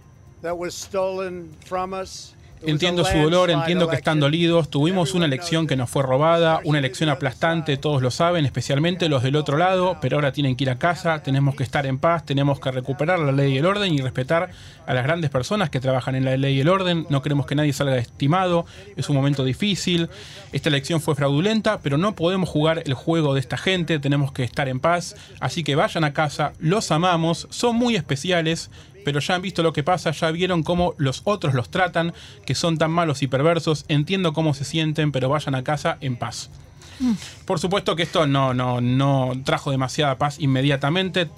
that 0.43 0.57
was 0.57 0.75
stolen 0.75 1.51
from 1.65 1.93
us. 1.93 2.36
Entiendo 2.63 3.05
su 3.05 3.19
dolor, 3.19 3.51
entiendo 3.51 3.89
que 3.89 3.97
están 3.97 4.21
dolidos. 4.21 4.71
Tuvimos 4.71 5.15
una 5.15 5.27
elección 5.27 5.67
que 5.67 5.77
nos 5.77 5.91
fue 5.91 6.03
robada, 6.03 6.61
una 6.65 6.79
elección 6.79 7.09
aplastante, 7.09 7.77
todos 7.77 8.03
lo 8.03 8.11
saben, 8.11 8.45
especialmente 8.45 9.09
los 9.09 9.23
del 9.23 9.37
otro 9.37 9.57
lado, 9.57 9.99
pero 10.01 10.17
ahora 10.17 10.33
tienen 10.33 10.57
que 10.57 10.65
ir 10.65 10.71
a 10.71 10.79
casa, 10.79 11.23
tenemos 11.23 11.55
que 11.55 11.63
estar 11.63 11.87
en 11.87 11.99
paz, 11.99 12.25
tenemos 12.25 12.61
que 12.61 12.71
recuperar 12.71 13.19
la 13.19 13.33
ley 13.33 13.55
y 13.55 13.59
el 13.59 13.67
orden 13.67 13.93
y 13.93 14.01
respetar 14.01 14.51
a 14.87 14.95
las 14.95 15.05
grandes 15.05 15.31
personas 15.31 15.71
que 15.71 15.81
trabajan 15.81 16.15
en 16.15 16.25
la 16.25 16.37
ley 16.37 16.57
y 16.57 16.61
el 16.61 16.69
orden. 16.69 17.07
No 17.11 17.23
queremos 17.23 17.47
que 17.47 17.55
nadie 17.55 17.73
salga 17.73 17.97
estimado, 17.97 18.67
es 18.97 19.09
un 19.09 19.17
momento 19.17 19.45
difícil. 19.45 20.09
Esta 20.53 20.69
elección 20.69 21.01
fue 21.01 21.15
fraudulenta, 21.15 21.81
pero 21.81 21.99
no 21.99 22.15
podemos 22.15 22.49
jugar 22.49 22.83
el 22.87 22.95
juego 22.95 23.35
de 23.35 23.41
esta 23.41 23.57
gente, 23.57 23.99
tenemos 23.99 24.33
que 24.33 24.45
estar 24.45 24.69
en 24.69 24.81
paz. 24.81 25.15
Así 25.41 25.63
que 25.63 25.75
vayan 25.75 26.05
a 26.05 26.13
casa, 26.13 26.53
los 26.59 26.91
amamos, 26.91 27.47
son 27.51 27.77
muy 27.77 27.97
especiales 27.97 28.71
pero 29.07 29.21
ya 29.21 29.37
han 29.37 29.43
visto 29.43 29.63
lo 29.63 29.73
que 29.73 29.85
pasa, 29.85 30.11
ya 30.11 30.33
vieron 30.33 30.65
cómo 30.65 30.97
los 30.99 31.23
otros 31.23 31.55
los 31.55 31.71
tratan, 31.71 32.13
que 32.45 32.57
son 32.57 32.77
tan 32.77 32.91
malos 32.91 33.23
y 33.23 33.29
perversos, 33.29 33.85
entiendo 33.87 34.33
cómo 34.33 34.53
se 34.53 34.65
sienten, 34.65 35.13
pero 35.13 35.29
vayan 35.29 35.55
a 35.55 35.63
casa 35.63 35.97
en 36.01 36.17
paz. 36.17 36.51
Mm. 36.99 37.13
Por 37.45 37.61
supuesto 37.61 37.95
que 37.95 38.03
esto 38.03 38.27
no, 38.27 38.53
no, 38.53 38.81
no 38.81 39.33
trajo 39.45 39.71
demasiada 39.71 40.19
paz 40.19 40.41
inmediatamente. 40.41 41.29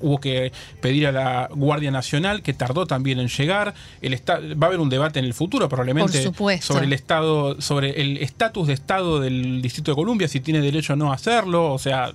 hubo 0.00 0.20
que 0.20 0.52
pedir 0.82 1.06
a 1.06 1.12
la 1.12 1.48
Guardia 1.50 1.90
Nacional, 1.90 2.42
que 2.42 2.52
tardó 2.52 2.86
también 2.86 3.20
en 3.20 3.28
llegar. 3.28 3.72
El 4.02 4.12
va 4.14 4.66
a 4.66 4.68
haber 4.68 4.80
un 4.80 4.90
debate 4.90 5.18
en 5.18 5.24
el 5.24 5.32
futuro, 5.32 5.66
probablemente, 5.70 6.30
sobre 6.60 6.84
el 6.84 6.92
estado, 6.92 7.58
sobre 7.62 8.02
el 8.02 8.18
estatus 8.18 8.66
de 8.66 8.74
estado 8.74 9.18
del 9.18 9.62
Distrito 9.62 9.92
de 9.92 9.94
Columbia, 9.94 10.28
si 10.28 10.40
tiene 10.40 10.60
derecho 10.60 10.92
o 10.92 10.96
no 10.96 11.10
a 11.10 11.14
hacerlo. 11.14 11.72
O 11.72 11.78
sea, 11.78 12.12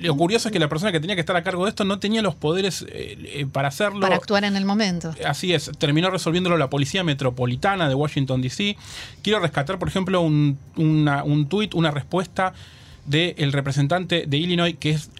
lo 0.00 0.16
curioso 0.16 0.48
es 0.48 0.52
que 0.52 0.58
la 0.58 0.68
persona 0.68 0.92
que 0.92 1.00
tenía 1.00 1.14
que 1.14 1.20
estar 1.20 1.36
a 1.36 1.42
cargo 1.42 1.64
de 1.64 1.70
esto 1.70 1.84
no 1.84 1.98
tenía 1.98 2.22
los 2.22 2.34
poderes 2.34 2.84
eh, 2.88 3.18
eh, 3.24 3.46
para 3.50 3.68
hacerlo. 3.68 4.00
Para 4.00 4.16
actuar 4.16 4.44
en 4.44 4.56
el 4.56 4.64
momento. 4.64 5.14
Así 5.24 5.52
es, 5.52 5.70
terminó 5.78 6.10
resolviéndolo 6.10 6.56
la 6.56 6.70
Policía 6.70 7.04
Metropolitana 7.04 7.88
de 7.88 7.94
Washington, 7.94 8.42
D.C. 8.42 8.76
Quiero 9.22 9.40
rescatar, 9.40 9.78
por 9.78 9.88
ejemplo, 9.88 10.20
un, 10.20 10.58
un 10.76 11.46
tuit, 11.48 11.74
una 11.74 11.90
respuesta 11.90 12.52
del 13.06 13.52
representante 13.52 14.24
de 14.26 14.36
Illinois, 14.36 14.76
que 14.78 14.90
es 14.90 15.10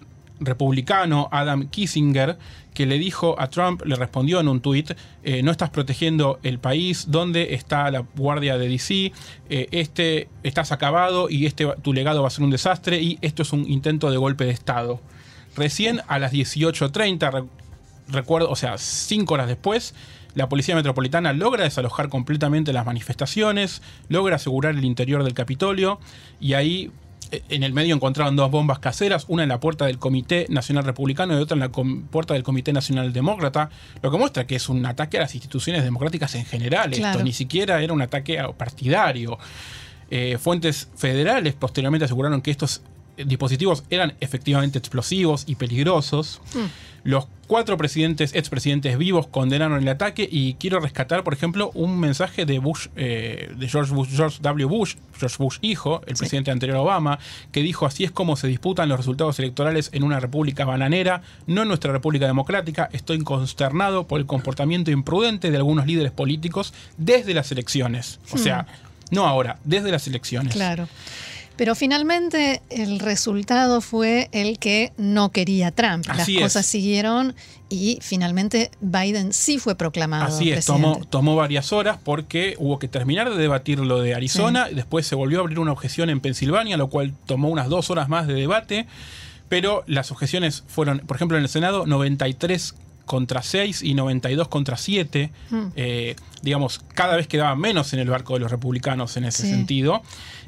republicano 0.40 1.28
Adam 1.30 1.68
Kissinger, 1.68 2.38
que 2.74 2.86
le 2.86 2.98
dijo 2.98 3.34
a 3.38 3.48
Trump, 3.48 3.82
le 3.84 3.96
respondió 3.96 4.40
en 4.40 4.48
un 4.48 4.60
tuit, 4.60 4.92
eh, 5.22 5.42
no 5.42 5.50
estás 5.50 5.70
protegiendo 5.70 6.38
el 6.42 6.58
país, 6.58 7.06
¿dónde 7.08 7.54
está 7.54 7.90
la 7.90 8.04
guardia 8.16 8.58
de 8.58 8.68
DC? 8.68 9.12
Eh, 9.48 9.68
este, 9.70 10.28
estás 10.42 10.72
acabado 10.72 11.28
y 11.28 11.46
este, 11.46 11.66
tu 11.82 11.92
legado 11.92 12.22
va 12.22 12.28
a 12.28 12.30
ser 12.30 12.44
un 12.44 12.50
desastre 12.50 13.00
y 13.00 13.18
esto 13.22 13.42
es 13.42 13.52
un 13.52 13.68
intento 13.68 14.10
de 14.10 14.16
golpe 14.16 14.44
de 14.44 14.50
Estado. 14.50 15.00
Recién 15.56 16.00
a 16.06 16.18
las 16.18 16.32
18.30, 16.32 17.48
recuerdo, 18.08 18.50
o 18.50 18.56
sea, 18.56 18.78
cinco 18.78 19.34
horas 19.34 19.48
después, 19.48 19.94
la 20.34 20.48
Policía 20.48 20.76
Metropolitana 20.76 21.32
logra 21.32 21.64
desalojar 21.64 22.08
completamente 22.08 22.72
las 22.72 22.86
manifestaciones, 22.86 23.82
logra 24.08 24.36
asegurar 24.36 24.76
el 24.76 24.84
interior 24.84 25.24
del 25.24 25.34
Capitolio 25.34 25.98
y 26.40 26.54
ahí 26.54 26.92
en 27.30 27.62
el 27.62 27.72
medio 27.72 27.94
encontraron 27.94 28.36
dos 28.36 28.50
bombas 28.50 28.78
caseras, 28.78 29.24
una 29.28 29.42
en 29.42 29.48
la 29.48 29.60
puerta 29.60 29.86
del 29.86 29.98
Comité 29.98 30.46
Nacional 30.48 30.84
Republicano 30.84 31.38
y 31.38 31.42
otra 31.42 31.54
en 31.54 31.60
la 31.60 31.68
puerta 31.68 32.34
del 32.34 32.42
Comité 32.42 32.72
Nacional 32.72 33.12
Demócrata, 33.12 33.70
lo 34.02 34.10
que 34.10 34.18
muestra 34.18 34.46
que 34.46 34.56
es 34.56 34.68
un 34.68 34.84
ataque 34.86 35.18
a 35.18 35.22
las 35.22 35.34
instituciones 35.34 35.84
democráticas 35.84 36.34
en 36.34 36.44
general. 36.44 36.92
Esto 36.92 37.22
ni 37.22 37.32
siquiera 37.32 37.82
era 37.82 37.92
un 37.92 38.02
ataque 38.02 38.42
partidario. 38.56 39.38
Eh, 40.10 40.38
fuentes 40.38 40.88
federales 40.96 41.54
posteriormente 41.54 42.04
aseguraron 42.04 42.42
que 42.42 42.50
estos 42.50 42.82
dispositivos 43.26 43.84
eran 43.90 44.14
efectivamente 44.20 44.78
explosivos 44.78 45.44
y 45.46 45.56
peligrosos. 45.56 46.40
Hmm. 46.54 46.66
Los 47.02 47.26
cuatro 47.46 47.76
presidentes, 47.78 48.34
expresidentes 48.34 48.98
vivos 48.98 49.26
condenaron 49.26 49.82
el 49.82 49.88
ataque 49.88 50.28
y 50.30 50.54
quiero 50.54 50.80
rescatar, 50.80 51.24
por 51.24 51.32
ejemplo, 51.32 51.70
un 51.74 51.98
mensaje 51.98 52.44
de 52.44 52.58
Bush, 52.58 52.88
eh, 52.94 53.50
de 53.56 53.68
George, 53.68 53.94
Bush, 53.94 54.10
George 54.10 54.38
W. 54.42 54.66
Bush, 54.66 54.96
George 55.18 55.36
Bush 55.38 55.58
hijo, 55.62 56.02
el 56.06 56.14
presidente 56.16 56.50
anterior 56.50 56.76
a 56.76 56.82
Obama, 56.82 57.18
que 57.52 57.62
dijo 57.62 57.86
así 57.86 58.04
es 58.04 58.10
como 58.10 58.36
se 58.36 58.48
disputan 58.48 58.88
los 58.88 58.98
resultados 58.98 59.38
electorales 59.38 59.88
en 59.92 60.02
una 60.02 60.20
república 60.20 60.64
bananera, 60.64 61.22
no 61.46 61.62
en 61.62 61.68
nuestra 61.68 61.90
república 61.90 62.26
democrática. 62.26 62.90
Estoy 62.92 63.18
consternado 63.20 64.06
por 64.06 64.20
el 64.20 64.26
comportamiento 64.26 64.90
imprudente 64.90 65.50
de 65.50 65.56
algunos 65.56 65.86
líderes 65.86 66.12
políticos 66.12 66.74
desde 66.98 67.32
las 67.32 67.50
elecciones. 67.50 68.20
O 68.30 68.36
sea, 68.36 68.62
hmm. 68.62 69.14
no 69.14 69.26
ahora, 69.26 69.58
desde 69.64 69.90
las 69.90 70.06
elecciones. 70.06 70.52
Claro. 70.52 70.86
Pero 71.60 71.74
finalmente 71.74 72.62
el 72.70 73.00
resultado 73.00 73.82
fue 73.82 74.30
el 74.32 74.58
que 74.58 74.94
no 74.96 75.28
quería 75.28 75.70
Trump. 75.72 76.06
Las 76.06 76.26
cosas 76.26 76.64
siguieron 76.64 77.34
y 77.68 77.98
finalmente 78.00 78.70
Biden 78.80 79.34
sí 79.34 79.58
fue 79.58 79.74
proclamado. 79.74 80.24
Así 80.24 80.50
es, 80.50 80.64
tomó, 80.64 81.04
tomó, 81.10 81.36
varias 81.36 81.74
horas 81.74 81.98
porque 82.02 82.54
hubo 82.58 82.78
que 82.78 82.88
terminar 82.88 83.28
de 83.28 83.36
debatir 83.36 83.78
lo 83.78 84.00
de 84.00 84.14
Arizona, 84.14 84.70
y 84.70 84.74
después 84.74 85.06
se 85.06 85.14
volvió 85.14 85.40
a 85.40 85.42
abrir 85.42 85.58
una 85.58 85.72
objeción 85.72 86.08
en 86.08 86.20
Pensilvania, 86.20 86.78
lo 86.78 86.88
cual 86.88 87.12
tomó 87.26 87.50
unas 87.50 87.68
dos 87.68 87.90
horas 87.90 88.08
más 88.08 88.26
de 88.26 88.32
debate, 88.32 88.86
pero 89.50 89.84
las 89.86 90.10
objeciones 90.10 90.64
fueron, 90.66 91.00
por 91.00 91.16
ejemplo, 91.16 91.36
en 91.36 91.42
el 91.42 91.50
Senado, 91.50 91.84
93 91.84 92.74
contra 93.10 93.42
6 93.42 93.82
y 93.82 93.94
92 93.94 94.46
contra 94.46 94.76
7. 94.76 95.32
Hmm. 95.50 95.66
Eh, 95.74 96.14
digamos, 96.42 96.80
cada 96.94 97.16
vez 97.16 97.26
quedaba 97.26 97.56
menos 97.56 97.92
en 97.92 97.98
el 97.98 98.08
barco 98.08 98.34
de 98.34 98.38
los 98.38 98.52
republicanos 98.52 99.16
en 99.16 99.24
ese 99.24 99.48
sentido. 99.48 100.00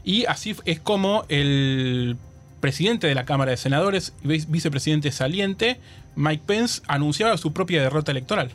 Y 0.05 0.27
así 0.27 0.55
es 0.65 0.79
como 0.79 1.25
el 1.29 2.17
presidente 2.61 3.09
de 3.09 3.17
la 3.17 3.25
Cámara 3.25 3.51
de 3.51 3.57
Senadores 3.57 4.13
y 4.23 4.47
vicepresidente 4.47 5.11
saliente, 5.11 5.81
Mike 6.15 6.45
Pence, 6.47 6.83
anunciaba 6.87 7.37
su 7.37 7.53
propia 7.53 7.83
derrota 7.83 8.13
electoral. 8.13 8.53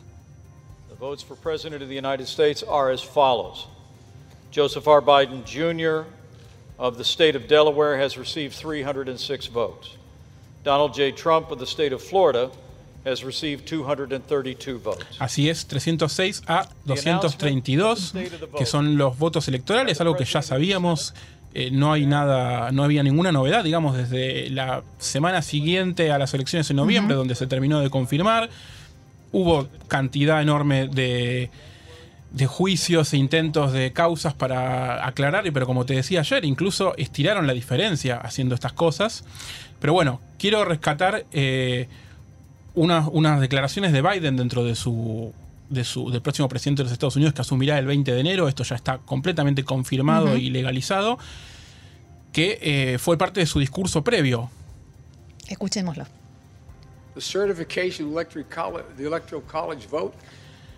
The 0.88 0.96
votes 0.98 1.22
for 1.22 1.36
President 1.36 1.82
of 1.82 1.90
the 1.90 1.98
United 1.98 2.26
States 2.26 2.64
are 2.66 2.90
as 2.90 3.02
follows. 3.02 3.68
Joseph 4.50 4.88
R. 4.88 5.02
Biden 5.02 5.44
Jr. 5.44 6.06
of 6.78 6.96
the 6.96 7.04
state 7.04 7.36
of 7.36 7.46
Delaware 7.46 7.98
has 7.98 8.16
received 8.16 8.54
306 8.54 9.48
votes. 9.48 9.98
Donald 10.64 10.94
J. 10.94 11.12
Trump 11.12 11.50
of 11.50 11.58
the 11.58 11.66
state 11.66 11.92
of 11.92 12.02
Florida 12.02 12.50
has 13.04 13.22
received 13.22 13.68
232 13.68 14.82
votes. 14.82 15.06
Así 15.18 15.48
es, 15.48 15.66
306 15.66 16.42
a 16.46 16.68
232, 16.84 18.14
que 18.56 18.66
son 18.66 18.96
los 18.96 19.18
votos 19.18 19.48
electorales, 19.48 20.00
algo 20.00 20.16
que 20.16 20.24
ya 20.24 20.42
sabíamos. 20.42 21.14
Eh, 21.54 21.70
no 21.70 21.92
hay 21.92 22.06
nada, 22.06 22.70
no 22.72 22.84
había 22.84 23.02
ninguna 23.02 23.32
novedad, 23.32 23.64
digamos, 23.64 23.96
desde 23.96 24.50
la 24.50 24.82
semana 24.98 25.40
siguiente 25.42 26.12
a 26.12 26.18
las 26.18 26.34
elecciones 26.34 26.68
en 26.70 26.76
noviembre, 26.76 27.16
donde 27.16 27.34
se 27.34 27.46
terminó 27.46 27.80
de 27.80 27.90
confirmar. 27.90 28.50
Hubo 29.32 29.68
cantidad 29.88 30.42
enorme 30.42 30.88
de, 30.88 31.50
de 32.30 32.46
juicios 32.46 33.12
e 33.12 33.16
intentos 33.16 33.72
de 33.72 33.92
causas 33.92 34.34
para 34.34 35.06
aclarar, 35.06 35.50
pero 35.52 35.66
como 35.66 35.86
te 35.86 35.94
decía 35.94 36.20
ayer, 36.20 36.44
incluso 36.44 36.94
estiraron 36.96 37.46
la 37.46 37.54
diferencia 37.54 38.18
haciendo 38.18 38.54
estas 38.54 38.72
cosas. 38.72 39.24
Pero 39.80 39.92
bueno, 39.92 40.20
quiero 40.38 40.64
rescatar 40.64 41.24
eh, 41.32 41.88
unas, 42.78 43.40
declaraciones 43.40 43.92
de 43.92 44.02
Biden 44.02 44.36
dentro 44.36 44.64
de 44.64 44.74
su, 44.74 45.32
de 45.68 45.84
su, 45.84 46.10
del 46.10 46.22
próximo 46.22 46.48
presidente 46.48 46.80
de 46.80 46.84
los 46.84 46.92
Estados 46.92 47.16
Unidos 47.16 47.34
que 47.34 47.40
asumirá 47.40 47.78
el 47.78 47.86
20 47.86 48.12
de 48.12 48.20
enero. 48.20 48.48
Esto 48.48 48.64
ya 48.64 48.76
está 48.76 48.98
completamente 48.98 49.64
confirmado 49.64 50.36
y 50.36 50.50
legalizado. 50.50 51.18
Que 52.32 52.58
eh, 52.60 52.98
fue 52.98 53.16
parte 53.18 53.40
de 53.40 53.46
su 53.46 53.58
discurso 53.58 54.04
previo. 54.04 54.50
Escuchémoslo. 55.48 56.06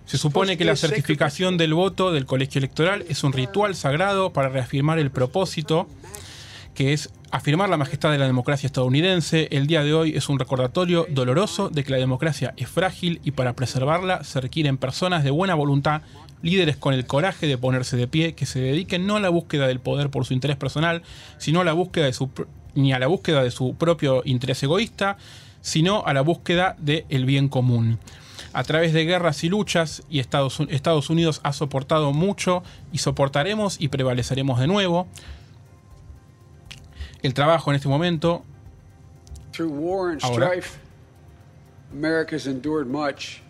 Se 0.06 0.16
supone 0.16 0.56
que 0.56 0.64
la 0.64 0.74
certificación 0.74 1.56
del 1.56 1.74
voto 1.74 2.12
del 2.12 2.26
colegio 2.26 2.58
electoral 2.58 3.04
es 3.08 3.22
un 3.22 3.32
ritual 3.32 3.76
sagrado 3.76 4.32
para 4.32 4.48
reafirmar 4.48 4.98
el 4.98 5.10
propósito 5.10 5.86
que 6.74 6.92
es 6.92 7.10
afirmar 7.30 7.68
la 7.68 7.76
majestad 7.76 8.10
de 8.10 8.18
la 8.18 8.26
democracia 8.26 8.66
estadounidense. 8.66 9.48
El 9.50 9.66
día 9.66 9.82
de 9.82 9.94
hoy 9.94 10.16
es 10.16 10.28
un 10.28 10.38
recordatorio 10.38 11.06
doloroso 11.10 11.68
de 11.68 11.84
que 11.84 11.92
la 11.92 11.98
democracia 11.98 12.54
es 12.56 12.68
frágil 12.68 13.20
y 13.24 13.30
para 13.30 13.54
preservarla 13.54 14.24
se 14.24 14.40
requieren 14.40 14.78
personas 14.78 15.22
de 15.24 15.30
buena 15.30 15.54
voluntad, 15.54 16.02
líderes 16.42 16.76
con 16.76 16.94
el 16.94 17.06
coraje 17.06 17.46
de 17.46 17.58
ponerse 17.58 17.96
de 17.96 18.08
pie, 18.08 18.34
que 18.34 18.46
se 18.46 18.60
dediquen 18.60 19.06
no 19.06 19.16
a 19.16 19.20
la 19.20 19.28
búsqueda 19.28 19.66
del 19.66 19.80
poder 19.80 20.10
por 20.10 20.24
su 20.24 20.34
interés 20.34 20.56
personal, 20.56 21.02
sino 21.38 21.60
a 21.60 21.64
la 21.64 21.72
búsqueda 21.72 22.06
de 22.06 22.12
su 22.12 22.30
ni 22.74 22.92
a 22.92 23.00
la 23.00 23.08
búsqueda 23.08 23.42
de 23.42 23.50
su 23.50 23.74
propio 23.74 24.22
interés 24.24 24.62
egoísta, 24.62 25.16
sino 25.60 26.04
a 26.06 26.14
la 26.14 26.20
búsqueda 26.20 26.76
del 26.78 27.24
bien 27.24 27.48
común. 27.48 27.98
A 28.52 28.62
través 28.64 28.92
de 28.92 29.04
guerras 29.04 29.42
y 29.44 29.48
luchas, 29.48 30.02
y 30.08 30.20
Estados, 30.20 30.60
Estados 30.68 31.10
Unidos 31.10 31.40
ha 31.42 31.52
soportado 31.52 32.12
mucho 32.12 32.62
y 32.92 32.98
soportaremos 32.98 33.80
y 33.80 33.88
prevaleceremos 33.88 34.60
de 34.60 34.68
nuevo 34.68 35.08
el 37.22 37.34
trabajo 37.34 37.70
en 37.70 37.76
este 37.76 37.88
momento. 37.88 38.44
Ahora, 40.22 40.52
America's 41.92 42.46
endured 42.46 42.86
much. 42.86 43.42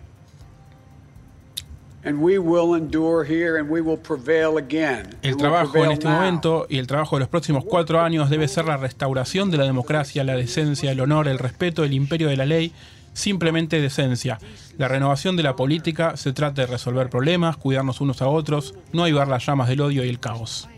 And 2.03 2.23
we 2.23 2.39
will 2.39 2.75
endure 2.75 3.25
here 3.25 3.59
and 3.59 3.69
we 3.69 3.83
will 3.83 3.99
prevail 3.99 4.57
again. 4.57 5.15
El 5.23 5.37
trabajo 5.37 5.85
en 5.85 5.93
este 5.93 6.09
momento 6.09 6.67
y 6.71 6.79
el 6.79 6.87
trabajo 6.87 7.17
de 7.17 7.21
los 7.21 7.29
próximos 7.29 7.63
cuatro 7.65 8.01
años 8.01 8.31
debe 8.31 8.49
ser 8.49 8.65
la 8.65 8.79
restauración 8.79 9.51
de 9.51 9.59
la 9.59 9.65
democracia, 9.65 10.25
la 10.25 10.35
decencia, 10.35 10.91
el 10.93 11.01
honor, 11.01 11.29
el 11.29 11.39
respeto, 11.39 11.85
el 11.85 11.93
imperio 11.93 12.29
de 12.29 12.39
la 12.39 12.47
ley, 12.47 12.73
simplemente 13.13 13.83
decencia. 13.83 14.39
La 14.79 14.89
renovación 14.89 15.37
de 15.37 15.43
la 15.43 15.57
política 15.57 16.17
se 16.17 16.33
trata 16.33 16.63
de 16.63 16.69
resolver 16.69 17.11
problemas, 17.11 17.59
cuidarnos 17.59 18.01
unos 18.01 18.23
a 18.23 18.29
otros, 18.29 18.75
no 18.95 19.03
avivar 19.03 19.29
las 19.29 19.45
llamas 19.45 19.69
del 19.69 19.83
odio 19.83 20.03
y 20.03 20.09
el 20.09 20.21
caos. 20.21 20.71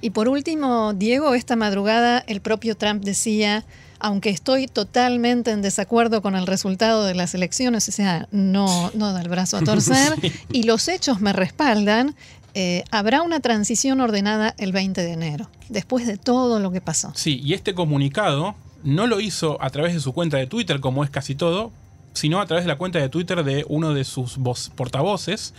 Y 0.00 0.10
por 0.10 0.28
último, 0.28 0.92
Diego, 0.94 1.34
esta 1.34 1.56
madrugada 1.56 2.24
el 2.26 2.40
propio 2.40 2.76
Trump 2.76 3.04
decía, 3.04 3.64
aunque 3.98 4.30
estoy 4.30 4.66
totalmente 4.66 5.50
en 5.50 5.62
desacuerdo 5.62 6.20
con 6.22 6.36
el 6.36 6.46
resultado 6.46 7.04
de 7.04 7.14
las 7.14 7.34
elecciones, 7.34 7.88
o 7.88 7.92
sea, 7.92 8.28
no, 8.32 8.90
no 8.94 9.12
da 9.12 9.22
el 9.22 9.28
brazo 9.28 9.56
a 9.56 9.62
torcer, 9.62 10.14
y 10.52 10.64
los 10.64 10.88
hechos 10.88 11.20
me 11.20 11.32
respaldan, 11.32 12.14
eh, 12.54 12.84
habrá 12.90 13.22
una 13.22 13.40
transición 13.40 14.00
ordenada 14.00 14.54
el 14.58 14.72
20 14.72 15.00
de 15.00 15.12
enero, 15.12 15.48
después 15.68 16.06
de 16.06 16.18
todo 16.18 16.60
lo 16.60 16.70
que 16.70 16.80
pasó. 16.80 17.12
Sí, 17.14 17.40
y 17.42 17.54
este 17.54 17.74
comunicado 17.74 18.54
no 18.82 19.06
lo 19.06 19.20
hizo 19.20 19.60
a 19.62 19.70
través 19.70 19.94
de 19.94 20.00
su 20.00 20.12
cuenta 20.12 20.36
de 20.36 20.46
Twitter, 20.46 20.80
como 20.80 21.02
es 21.02 21.10
casi 21.10 21.34
todo, 21.34 21.72
sino 22.12 22.40
a 22.40 22.46
través 22.46 22.64
de 22.64 22.68
la 22.68 22.76
cuenta 22.76 23.00
de 23.00 23.08
Twitter 23.08 23.42
de 23.42 23.64
uno 23.68 23.92
de 23.94 24.04
sus 24.04 24.38
portavoces, 24.76 25.54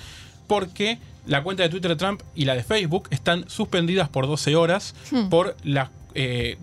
porque 0.47 0.99
la 1.25 1.43
cuenta 1.43 1.63
de 1.63 1.69
Twitter 1.69 1.89
de 1.91 1.95
Trump 1.95 2.21
y 2.35 2.45
la 2.45 2.55
de 2.55 2.63
Facebook 2.63 3.07
están 3.11 3.49
suspendidas 3.49 4.09
por 4.09 4.27
12 4.27 4.55
horas 4.55 4.95
hmm. 5.11 5.29
por 5.29 5.55
las 5.63 5.89
eh, 6.13 6.57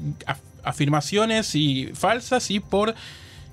afirmaciones 0.62 1.54
y 1.54 1.90
falsas 1.94 2.50
y 2.50 2.60
por 2.60 2.94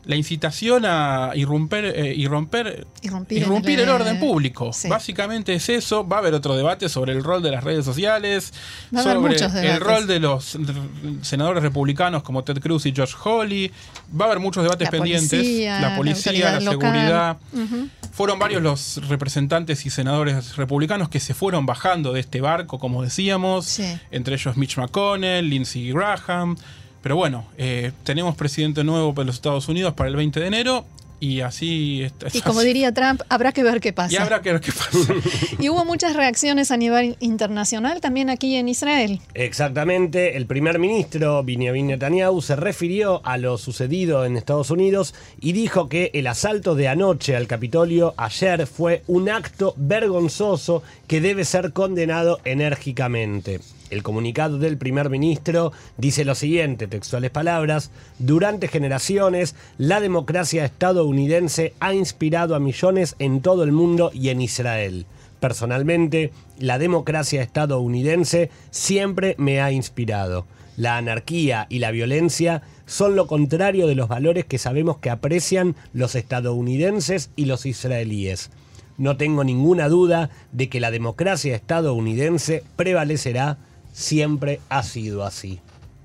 la 0.06 0.16
incitación 0.16 0.86
a 0.86 1.32
irrumper, 1.36 1.86
eh, 1.86 2.14
irromper, 2.16 2.88
irrumpir, 3.02 3.80
el, 3.80 3.90
orden 3.90 4.20
público. 4.20 4.72
Básicamente 4.88 5.54
es 5.54 5.70
eso. 5.70 6.08
Va 6.08 6.18
a 6.18 6.20
haber 6.20 6.34
otro 6.34 6.56
debate 6.56 6.90
sobre 6.90 7.14
el 7.14 7.24
rol 7.24 7.44
de 7.44 7.52
las 7.52 7.64
redes 7.64 7.86
sociales, 7.86 8.54
sobre 8.92 9.36
el 9.36 9.80
rol 9.80 10.08
de 10.08 10.20
los 10.20 10.58
senadores 11.22 11.62
republicanos 11.62 12.24
como 12.24 12.44
Ted 12.44 12.60
Cruz 12.60 12.86
y 12.86 12.94
George 12.94 13.16
Hawley. 13.24 13.72
Va 14.20 14.26
a 14.26 14.28
haber 14.30 14.40
muchos 14.40 14.64
debates 14.64 14.90
pendientes. 14.90 15.46
la 15.66 15.96
policía, 15.96 16.60
la, 16.60 16.72
seguridad. 16.72 17.38
Fueron 18.12 18.40
varios 18.40 18.62
los 18.62 19.08
representantes 19.08 19.86
y 19.86 19.90
senadores 19.90 20.56
republicanos 20.56 21.10
que 21.10 21.20
se 21.20 21.34
fueron 21.34 21.66
bajando 21.66 22.14
de 22.14 22.22
este 22.22 22.42
barco, 22.42 22.80
como 22.80 23.04
decíamos. 23.04 23.80
Entre 24.12 24.36
ellos 24.36 24.58
Mitch 24.58 24.78
McConnell, 24.78 25.48
Lindsey 25.48 25.92
Graham. 25.92 26.58
Pero 27.02 27.16
bueno, 27.16 27.46
eh, 27.58 27.92
tenemos 28.04 28.36
presidente 28.36 28.84
nuevo 28.84 29.14
para 29.14 29.26
los 29.28 29.36
Estados 29.36 29.68
Unidos 29.70 29.94
para 29.94 30.10
el 30.10 30.16
20 30.16 30.40
de 30.40 30.48
enero 30.48 30.86
Y 31.22 31.42
así. 31.42 32.02
es- 32.04 32.14
es 32.26 32.36
Y 32.36 32.42
como 32.42 32.62
diría 32.62 32.94
Trump, 32.94 33.22
habrá 33.28 33.52
que 33.52 33.62
ver 33.62 33.82
qué 33.82 33.92
pasa. 33.92 34.14
Y 34.14 34.16
habrá 34.18 34.42
que 34.42 34.54
ver 34.54 34.62
qué 34.62 34.72
pasa. 34.72 35.14
Y 35.60 35.68
hubo 35.68 35.84
muchas 35.84 36.16
reacciones 36.16 36.72
a 36.72 36.78
nivel 36.78 37.18
internacional, 37.20 38.00
también 38.00 38.30
aquí 38.30 38.56
en 38.56 38.70
Israel. 38.70 39.20
Exactamente, 39.34 40.38
el 40.38 40.46
primer 40.46 40.80
ministro 40.80 41.44
Benjamin 41.44 41.88
Netanyahu 41.88 42.42
se 42.42 42.56
refirió 42.56 43.20
a 43.26 43.38
lo 43.38 43.58
sucedido 43.58 44.24
en 44.26 44.38
Estados 44.38 44.72
Unidos 44.72 45.14
y 45.42 45.52
dijo 45.52 45.90
que 45.90 46.10
el 46.14 46.26
asalto 46.28 46.76
de 46.76 46.88
anoche 46.88 47.36
al 47.36 47.48
Capitolio 47.48 48.14
ayer 48.16 48.66
fue 48.66 49.04
un 49.08 49.30
acto 49.30 49.74
vergonzoso 49.76 50.84
que 51.08 51.20
debe 51.20 51.44
ser 51.44 51.74
condenado 51.74 52.40
enérgicamente. 52.46 53.60
El 53.90 54.04
comunicado 54.04 54.60
del 54.60 54.78
primer 54.78 55.10
ministro 55.10 55.72
dice 55.98 56.26
lo 56.26 56.36
siguiente, 56.36 56.88
textuales 56.88 57.32
palabras, 57.32 57.92
durante 58.20 58.68
generaciones 58.68 59.56
la 59.78 60.00
democracia 60.00 60.64
estadounidense 60.66 61.74
ha 61.80 61.94
inspirado 61.94 62.56
a 62.56 62.60
millones 62.60 63.16
en 63.20 63.42
todo 63.42 63.64
el 63.64 63.72
mundo 63.72 64.12
y 64.14 64.30
en 64.30 64.42
Israel. 64.42 65.06
Personalmente, 65.40 66.32
la 66.60 66.78
democracia 66.78 67.42
estadounidense 67.42 68.52
siempre 68.72 69.36
me 69.38 69.62
ha 69.62 69.72
inspirado. 69.72 70.46
La 70.78 70.98
anarquía 70.98 71.66
y 71.70 71.80
la 71.80 71.92
violencia 71.92 72.62
son 72.86 73.16
lo 73.16 73.28
contrario 73.28 73.88
de 73.88 73.96
los 73.96 74.08
valores 74.08 74.46
que 74.46 74.58
sabemos 74.58 74.98
que 74.98 75.10
aprecian 75.10 75.76
los 75.94 76.16
estadounidenses 76.16 77.32
y 77.36 77.46
los 77.46 77.66
israelíes. 77.66 78.52
No 78.98 79.16
tengo 79.16 79.44
ninguna 79.44 79.88
duda 79.88 80.30
de 80.52 80.68
que 80.68 80.80
la 80.80 80.92
democracia 80.92 81.56
estadounidense 81.56 82.64
prevalecerá, 82.76 83.58
siempre 84.00 84.62
ha 84.70 84.82
sido 84.82 85.26
así. 85.26 85.60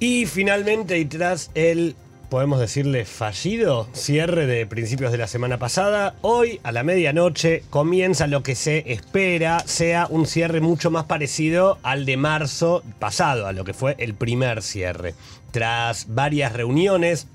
Y 0.00 0.26
finalmente, 0.26 0.98
y 0.98 1.04
tras 1.04 1.52
el, 1.54 1.94
podemos 2.28 2.60
decirle, 2.60 3.04
fallido 3.04 3.88
cierre 3.92 4.46
de 4.46 4.66
principios 4.66 5.12
de 5.12 5.18
la 5.18 5.26
semana 5.26 5.58
pasada, 5.58 6.14
hoy 6.22 6.60
a 6.62 6.72
la 6.72 6.82
medianoche 6.82 7.62
comienza 7.70 8.26
lo 8.26 8.42
que 8.42 8.54
se 8.54 8.92
espera 8.92 9.60
sea 9.66 10.06
un 10.10 10.26
cierre 10.26 10.60
mucho 10.60 10.90
más 10.90 11.04
parecido 11.04 11.78
al 11.82 12.06
de 12.06 12.16
marzo 12.16 12.82
pasado, 12.98 13.46
a 13.46 13.52
lo 13.52 13.64
que 13.64 13.74
fue 13.74 13.94
el 13.98 14.14
primer 14.14 14.62
cierre. 14.62 15.14
Tras 15.50 16.14
varias 16.14 16.52
reuniones, 16.52 17.28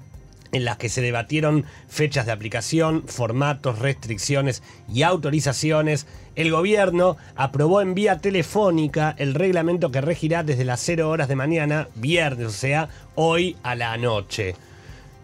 en 0.52 0.66
las 0.66 0.78
que 0.78 0.90
se 0.90 1.02
debatieron 1.02 1.66
fechas 1.88 2.26
de 2.26 2.32
aplicación, 2.32 3.04
formatos, 3.08 3.80
restricciones 3.80 4.64
y 4.92 5.04
autorizaciones, 5.04 6.08
el 6.36 6.52
gobierno 6.52 7.18
aprobó 7.36 7.82
en 7.82 7.94
vía 7.94 8.20
telefónica 8.20 9.16
el 9.18 9.36
reglamento 9.36 9.92
que 9.92 10.02
regirá 10.02 10.44
desde 10.44 10.66
las 10.66 10.80
0 10.82 11.10
horas 11.10 11.28
de 11.28 11.36
mañana, 11.36 11.88
viernes, 11.96 12.48
o 12.48 12.52
sea, 12.52 12.90
hoy 13.16 13.58
a 13.64 13.76
la 13.76 13.98
noche. 13.98 14.56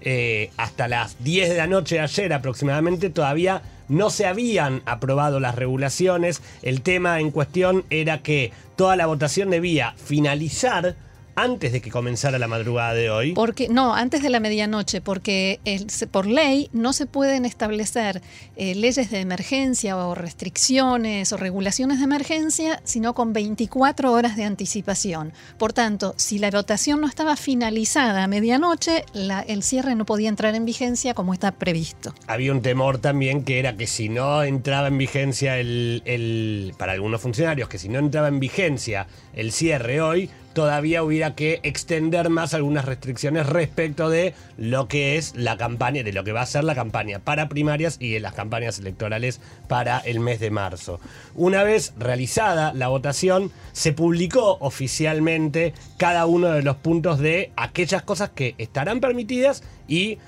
Eh, 0.01 0.51
hasta 0.57 0.87
las 0.87 1.23
10 1.23 1.49
de 1.49 1.57
la 1.57 1.67
noche 1.67 1.95
de 1.95 2.01
ayer 2.01 2.33
aproximadamente 2.33 3.09
todavía 3.09 3.61
no 3.87 4.09
se 4.09 4.25
habían 4.25 4.81
aprobado 4.85 5.39
las 5.39 5.55
regulaciones. 5.55 6.41
El 6.61 6.81
tema 6.81 7.19
en 7.19 7.31
cuestión 7.31 7.85
era 7.89 8.19
que 8.19 8.51
toda 8.75 8.95
la 8.95 9.07
votación 9.07 9.49
debía 9.49 9.93
finalizar 9.97 10.95
antes 11.35 11.71
de 11.73 11.81
que 11.81 11.91
comenzara 11.91 12.39
la 12.39 12.47
madrugada 12.47 12.93
de 12.93 13.09
hoy. 13.09 13.33
Porque, 13.33 13.67
no, 13.67 13.93
antes 13.93 14.23
de 14.23 14.29
la 14.29 14.39
medianoche, 14.39 15.01
porque 15.01 15.59
el- 15.65 15.87
por 16.09 16.25
ley 16.27 16.69
no 16.73 16.93
se 16.93 17.05
pueden 17.05 17.45
establecer 17.45 18.21
eh, 18.55 18.73
leyes 18.75 19.11
de 19.11 19.19
emergencia 19.19 19.97
o 19.97 20.15
restricciones 20.15 21.33
o 21.33 21.37
regulaciones 21.37 21.97
de 21.99 22.05
emergencia, 22.05 22.79
sino 22.83 23.13
con 23.13 23.33
24 23.33 24.11
horas 24.13 24.37
de 24.37 24.45
anticipación. 24.45 25.33
Por 25.57 25.73
tanto, 25.73 26.13
si 26.17 26.39
la 26.39 26.49
votación 26.51 27.01
no 27.01 27.07
estaba 27.07 27.35
finalizada 27.35 28.23
a 28.23 28.27
medianoche, 28.27 29.03
la- 29.13 29.41
el 29.41 29.63
cierre 29.63 29.95
no 29.95 30.05
podía 30.05 30.29
entrar 30.29 30.55
en 30.55 30.65
vigencia 30.65 31.13
como 31.13 31.33
está 31.33 31.51
previsto. 31.51 32.13
Había 32.27 32.51
un 32.53 32.61
temor 32.61 32.97
también 32.99 33.43
que 33.43 33.59
era 33.59 33.75
que 33.75 33.87
si 33.87 34.07
no 34.07 34.43
entraba 34.43 34.87
en 34.87 34.97
vigencia 34.97 35.59
el, 35.59 36.01
el- 36.05 36.73
para 36.77 36.93
algunos 36.93 37.19
funcionarios, 37.21 37.67
que 37.67 37.77
si 37.77 37.89
no 37.89 37.99
entraba 37.99 38.27
en 38.29 38.39
vigencia 38.39 39.07
el 39.33 39.51
cierre 39.51 39.99
hoy, 40.01 40.29
todavía 40.55 41.03
hubiera 41.03 41.35
que 41.35 41.59
extender 41.63 42.29
más 42.29 42.53
algunas 42.53 42.85
restricciones 42.85 43.45
respecto 43.45 44.09
de 44.09 44.33
lo 44.57 44.87
que 44.87 45.17
es 45.17 45.35
la 45.35 45.57
campaña, 45.57 46.01
de 46.01 46.13
lo 46.13 46.23
que 46.23 46.31
va 46.31 46.41
a 46.41 46.45
ser 46.45 46.63
la 46.63 46.73
campaña 46.73 47.19
para 47.19 47.49
primarias 47.49 47.97
y 47.99 48.15
en 48.15 48.23
las 48.23 48.33
campañas 48.33 48.79
electorales 48.79 49.41
para 49.67 49.99
el 49.99 50.21
mes 50.21 50.39
de 50.39 50.49
marzo. 50.49 50.99
Una 51.35 51.63
vez 51.63 51.93
realizada 51.99 52.73
la 52.73 52.87
votación, 52.87 53.51
se 53.73 53.91
publicó 53.91 54.57
oficialmente 54.61 55.73
cada 55.97 56.25
uno 56.25 56.47
de 56.47 56.63
los 56.63 56.77
puntos 56.77 57.19
de 57.19 57.51
aquellas 57.57 58.03
cosas 58.03 58.29
que 58.29 58.55
estarán 58.57 59.01
permitidas 59.01 59.61
y 59.89 60.19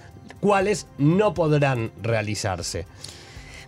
cuáles 0.41 0.87
no 0.97 1.33
podrán 1.33 1.91
realizarse. 2.03 2.85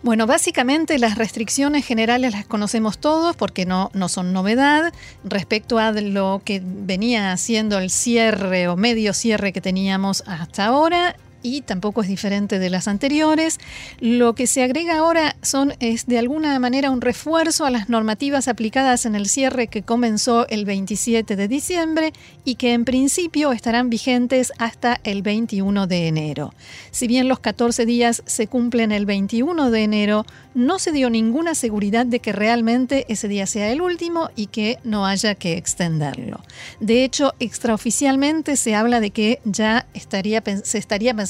Bueno, 0.02 0.28
básicamente 0.28 0.98
las 0.98 1.18
restricciones 1.18 1.86
generales 1.86 2.32
las 2.32 2.46
conocemos 2.46 3.00
todos 3.00 3.36
porque 3.36 3.66
no, 3.66 3.92
no 3.94 4.08
son 4.08 4.32
novedad 4.32 4.94
respecto 5.26 5.78
a 5.78 5.92
lo 5.92 6.42
que 6.46 6.62
venía 6.64 7.34
haciendo 7.34 7.78
el 7.80 7.90
cierre 7.90 8.70
o 8.70 8.78
medio 8.78 9.14
cierre 9.14 9.52
que 9.52 9.60
teníamos 9.60 10.24
hasta 10.26 10.66
ahora 10.66 11.18
y 11.42 11.62
tampoco 11.62 12.02
es 12.02 12.08
diferente 12.08 12.60
de 12.60 12.70
las 12.70 12.88
anteriores. 12.88 13.60
Lo 14.00 14.36
que 14.36 14.48
se 14.48 14.64
agrega 14.64 14.98
ahora 14.98 15.36
son, 15.42 15.74
es 15.80 16.06
de 16.06 16.20
alguna 16.20 16.58
manera 16.60 16.92
un 16.92 17.02
refuerzo 17.02 17.66
a 17.66 17.70
las 17.70 17.90
normativas 17.90 18.48
aplicadas 18.48 19.06
en 19.06 19.16
el 19.16 19.28
cierre 19.28 19.68
que 19.68 19.84
comenzó 19.84 20.48
el 20.48 20.66
27 20.66 21.36
de 21.36 21.48
diciembre 21.48 22.14
y 22.44 22.56
que 22.56 22.74
en 22.74 22.86
principio 22.86 23.52
estarán 23.52 23.90
vigentes 23.90 24.52
hasta 24.58 25.00
el 25.04 25.22
21 25.22 25.88
de 25.88 26.08
enero. 26.08 26.54
Si 26.92 27.08
bien 27.08 27.28
los 27.28 27.40
14 27.40 27.86
días 27.86 28.24
se 28.26 28.48
cumplen 28.48 28.92
el 28.92 29.06
21 29.06 29.72
de 29.72 29.84
enero, 29.84 30.26
no 30.54 30.80
se 30.80 30.92
dio 30.92 31.10
ninguna 31.10 31.56
seguridad 31.56 32.06
de 32.06 32.20
que 32.20 32.34
realmente 32.34 33.06
ese 33.10 33.28
día 33.28 33.46
sea 33.46 33.72
el 33.72 33.82
último 33.82 34.30
y 34.36 34.48
que 34.48 34.78
no 34.84 35.06
haya 35.06 35.36
que 35.36 35.58
extenderlo. 35.58 36.42
De 36.80 37.04
hecho, 37.04 37.34
extraoficialmente 37.40 38.56
se 38.56 38.76
habla 38.76 39.00
de 39.00 39.12
que 39.12 39.40
ya 39.46 39.86
estaría, 39.94 40.44
se 40.64 40.78
estaría 40.78 41.14
pensando, 41.14 41.29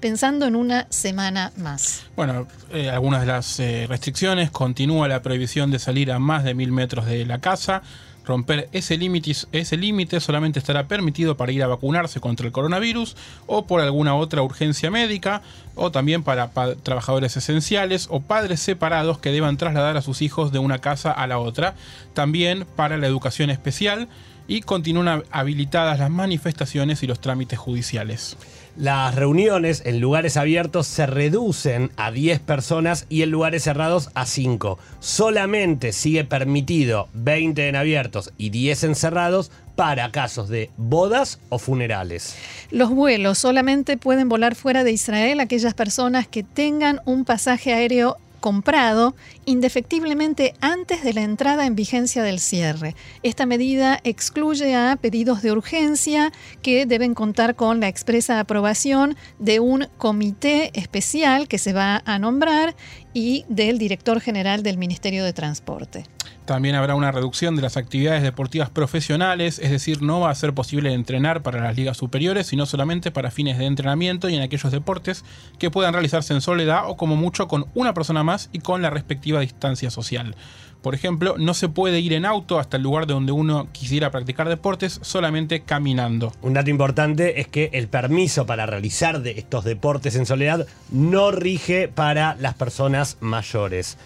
pensando 0.00 0.46
en 0.46 0.56
una 0.56 0.86
semana 0.90 1.52
más. 1.56 2.04
Bueno, 2.16 2.46
eh, 2.72 2.90
algunas 2.90 3.20
de 3.20 3.26
las 3.26 3.60
eh, 3.60 3.86
restricciones. 3.88 4.50
Continúa 4.50 5.08
la 5.08 5.22
prohibición 5.22 5.70
de 5.70 5.78
salir 5.78 6.10
a 6.12 6.18
más 6.18 6.44
de 6.44 6.54
mil 6.54 6.72
metros 6.72 7.06
de 7.06 7.24
la 7.26 7.38
casa. 7.40 7.82
Romper 8.24 8.68
ese 8.72 8.98
límite 8.98 9.34
ese 9.52 10.20
solamente 10.20 10.58
estará 10.58 10.86
permitido 10.86 11.38
para 11.38 11.50
ir 11.50 11.62
a 11.62 11.66
vacunarse 11.66 12.20
contra 12.20 12.44
el 12.44 12.52
coronavirus 12.52 13.16
o 13.46 13.66
por 13.66 13.80
alguna 13.80 14.14
otra 14.14 14.42
urgencia 14.42 14.90
médica 14.90 15.40
o 15.74 15.90
también 15.90 16.22
para 16.22 16.50
pa- 16.50 16.74
trabajadores 16.74 17.38
esenciales 17.38 18.06
o 18.10 18.20
padres 18.20 18.60
separados 18.60 19.18
que 19.18 19.32
deban 19.32 19.56
trasladar 19.56 19.96
a 19.96 20.02
sus 20.02 20.20
hijos 20.20 20.52
de 20.52 20.58
una 20.58 20.78
casa 20.78 21.10
a 21.10 21.26
la 21.26 21.38
otra. 21.38 21.74
También 22.12 22.66
para 22.76 22.98
la 22.98 23.06
educación 23.06 23.48
especial 23.48 24.08
y 24.46 24.60
continúan 24.60 25.24
habilitadas 25.30 25.98
las 25.98 26.10
manifestaciones 26.10 27.02
y 27.02 27.06
los 27.06 27.20
trámites 27.20 27.58
judiciales. 27.58 28.36
Las 28.78 29.16
reuniones 29.16 29.82
en 29.86 29.98
lugares 29.98 30.36
abiertos 30.36 30.86
se 30.86 31.04
reducen 31.06 31.90
a 31.96 32.12
10 32.12 32.38
personas 32.38 33.06
y 33.08 33.22
en 33.22 33.30
lugares 33.32 33.64
cerrados 33.64 34.10
a 34.14 34.24
5. 34.24 34.78
Solamente 35.00 35.92
sigue 35.92 36.24
permitido 36.24 37.08
20 37.12 37.68
en 37.68 37.74
abiertos 37.74 38.32
y 38.38 38.50
10 38.50 38.84
en 38.84 38.94
cerrados 38.94 39.50
para 39.74 40.12
casos 40.12 40.48
de 40.48 40.70
bodas 40.76 41.40
o 41.48 41.58
funerales. 41.58 42.36
Los 42.70 42.90
vuelos 42.90 43.38
solamente 43.38 43.96
pueden 43.96 44.28
volar 44.28 44.54
fuera 44.54 44.84
de 44.84 44.92
Israel 44.92 45.40
aquellas 45.40 45.74
personas 45.74 46.28
que 46.28 46.44
tengan 46.44 47.00
un 47.04 47.24
pasaje 47.24 47.74
aéreo 47.74 48.16
comprado 48.48 49.14
indefectiblemente 49.44 50.54
antes 50.62 51.04
de 51.04 51.12
la 51.12 51.20
entrada 51.20 51.66
en 51.66 51.76
vigencia 51.76 52.22
del 52.22 52.40
cierre. 52.40 52.96
Esta 53.22 53.44
medida 53.44 54.00
excluye 54.04 54.74
a 54.74 54.96
pedidos 54.96 55.42
de 55.42 55.52
urgencia 55.52 56.32
que 56.62 56.86
deben 56.86 57.12
contar 57.12 57.56
con 57.56 57.78
la 57.78 57.88
expresa 57.88 58.40
aprobación 58.40 59.16
de 59.38 59.60
un 59.60 59.86
comité 59.98 60.70
especial 60.72 61.46
que 61.46 61.58
se 61.58 61.74
va 61.74 62.02
a 62.06 62.18
nombrar 62.18 62.74
y 63.14 63.44
del 63.48 63.78
director 63.78 64.20
general 64.20 64.62
del 64.62 64.78
Ministerio 64.78 65.24
de 65.24 65.32
Transporte. 65.32 66.04
También 66.44 66.76
habrá 66.76 66.94
una 66.94 67.12
reducción 67.12 67.56
de 67.56 67.62
las 67.62 67.76
actividades 67.76 68.22
deportivas 68.22 68.70
profesionales, 68.70 69.58
es 69.58 69.70
decir, 69.70 70.00
no 70.00 70.20
va 70.20 70.30
a 70.30 70.34
ser 70.34 70.54
posible 70.54 70.94
entrenar 70.94 71.42
para 71.42 71.60
las 71.60 71.76
ligas 71.76 71.98
superiores, 71.98 72.46
sino 72.46 72.64
solamente 72.64 73.10
para 73.10 73.30
fines 73.30 73.58
de 73.58 73.66
entrenamiento 73.66 74.30
y 74.30 74.34
en 74.34 74.42
aquellos 74.42 74.72
deportes 74.72 75.24
que 75.58 75.70
puedan 75.70 75.92
realizarse 75.92 76.32
en 76.32 76.40
soledad 76.40 76.88
o 76.88 76.96
como 76.96 77.16
mucho 77.16 77.48
con 77.48 77.66
una 77.74 77.92
persona 77.92 78.24
más 78.24 78.48
y 78.52 78.60
con 78.60 78.80
la 78.80 78.88
respectiva 78.88 79.40
distancia 79.40 79.90
social. 79.90 80.34
Por 80.82 80.94
ejemplo, 80.94 81.34
no 81.38 81.54
se 81.54 81.68
puede 81.68 82.00
ir 82.00 82.12
en 82.12 82.24
auto 82.24 82.58
hasta 82.58 82.76
el 82.76 82.82
lugar 82.82 83.06
de 83.06 83.14
donde 83.14 83.32
uno 83.32 83.68
quisiera 83.72 84.10
practicar 84.10 84.48
deportes, 84.48 85.00
solamente 85.02 85.60
caminando. 85.62 86.32
Un 86.42 86.54
dato 86.54 86.70
importante 86.70 87.40
es 87.40 87.48
que 87.48 87.70
el 87.72 87.88
permiso 87.88 88.46
para 88.46 88.66
realizar 88.66 89.20
de 89.20 89.32
estos 89.32 89.64
deportes 89.64 90.14
en 90.14 90.26
soledad 90.26 90.66
no 90.90 91.30
rige 91.30 91.88
para 91.88 92.36
las 92.36 92.54
personas 92.54 93.16
mayores. 93.20 93.98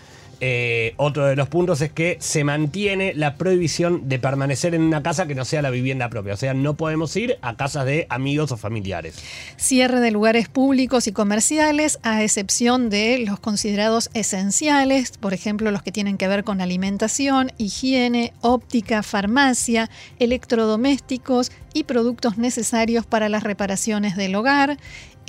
Eh, 0.44 0.94
otro 0.96 1.26
de 1.26 1.36
los 1.36 1.48
puntos 1.48 1.80
es 1.82 1.92
que 1.92 2.16
se 2.18 2.42
mantiene 2.42 3.14
la 3.14 3.36
prohibición 3.36 4.08
de 4.08 4.18
permanecer 4.18 4.74
en 4.74 4.82
una 4.82 5.00
casa 5.00 5.28
que 5.28 5.36
no 5.36 5.44
sea 5.44 5.62
la 5.62 5.70
vivienda 5.70 6.08
propia. 6.08 6.34
O 6.34 6.36
sea, 6.36 6.52
no 6.52 6.74
podemos 6.74 7.14
ir 7.14 7.38
a 7.42 7.56
casas 7.56 7.86
de 7.86 8.08
amigos 8.10 8.50
o 8.50 8.56
familiares. 8.56 9.14
Cierre 9.56 10.00
de 10.00 10.10
lugares 10.10 10.48
públicos 10.48 11.06
y 11.06 11.12
comerciales, 11.12 12.00
a 12.02 12.24
excepción 12.24 12.90
de 12.90 13.24
los 13.24 13.38
considerados 13.38 14.10
esenciales, 14.14 15.12
por 15.16 15.32
ejemplo, 15.32 15.70
los 15.70 15.84
que 15.84 15.92
tienen 15.92 16.18
que 16.18 16.26
ver 16.26 16.42
con 16.42 16.60
alimentación, 16.60 17.52
higiene, 17.56 18.32
óptica, 18.40 19.04
farmacia, 19.04 19.90
electrodomésticos 20.18 21.52
y 21.72 21.84
productos 21.84 22.36
necesarios 22.36 23.06
para 23.06 23.28
las 23.28 23.44
reparaciones 23.44 24.16
del 24.16 24.34
hogar. 24.34 24.76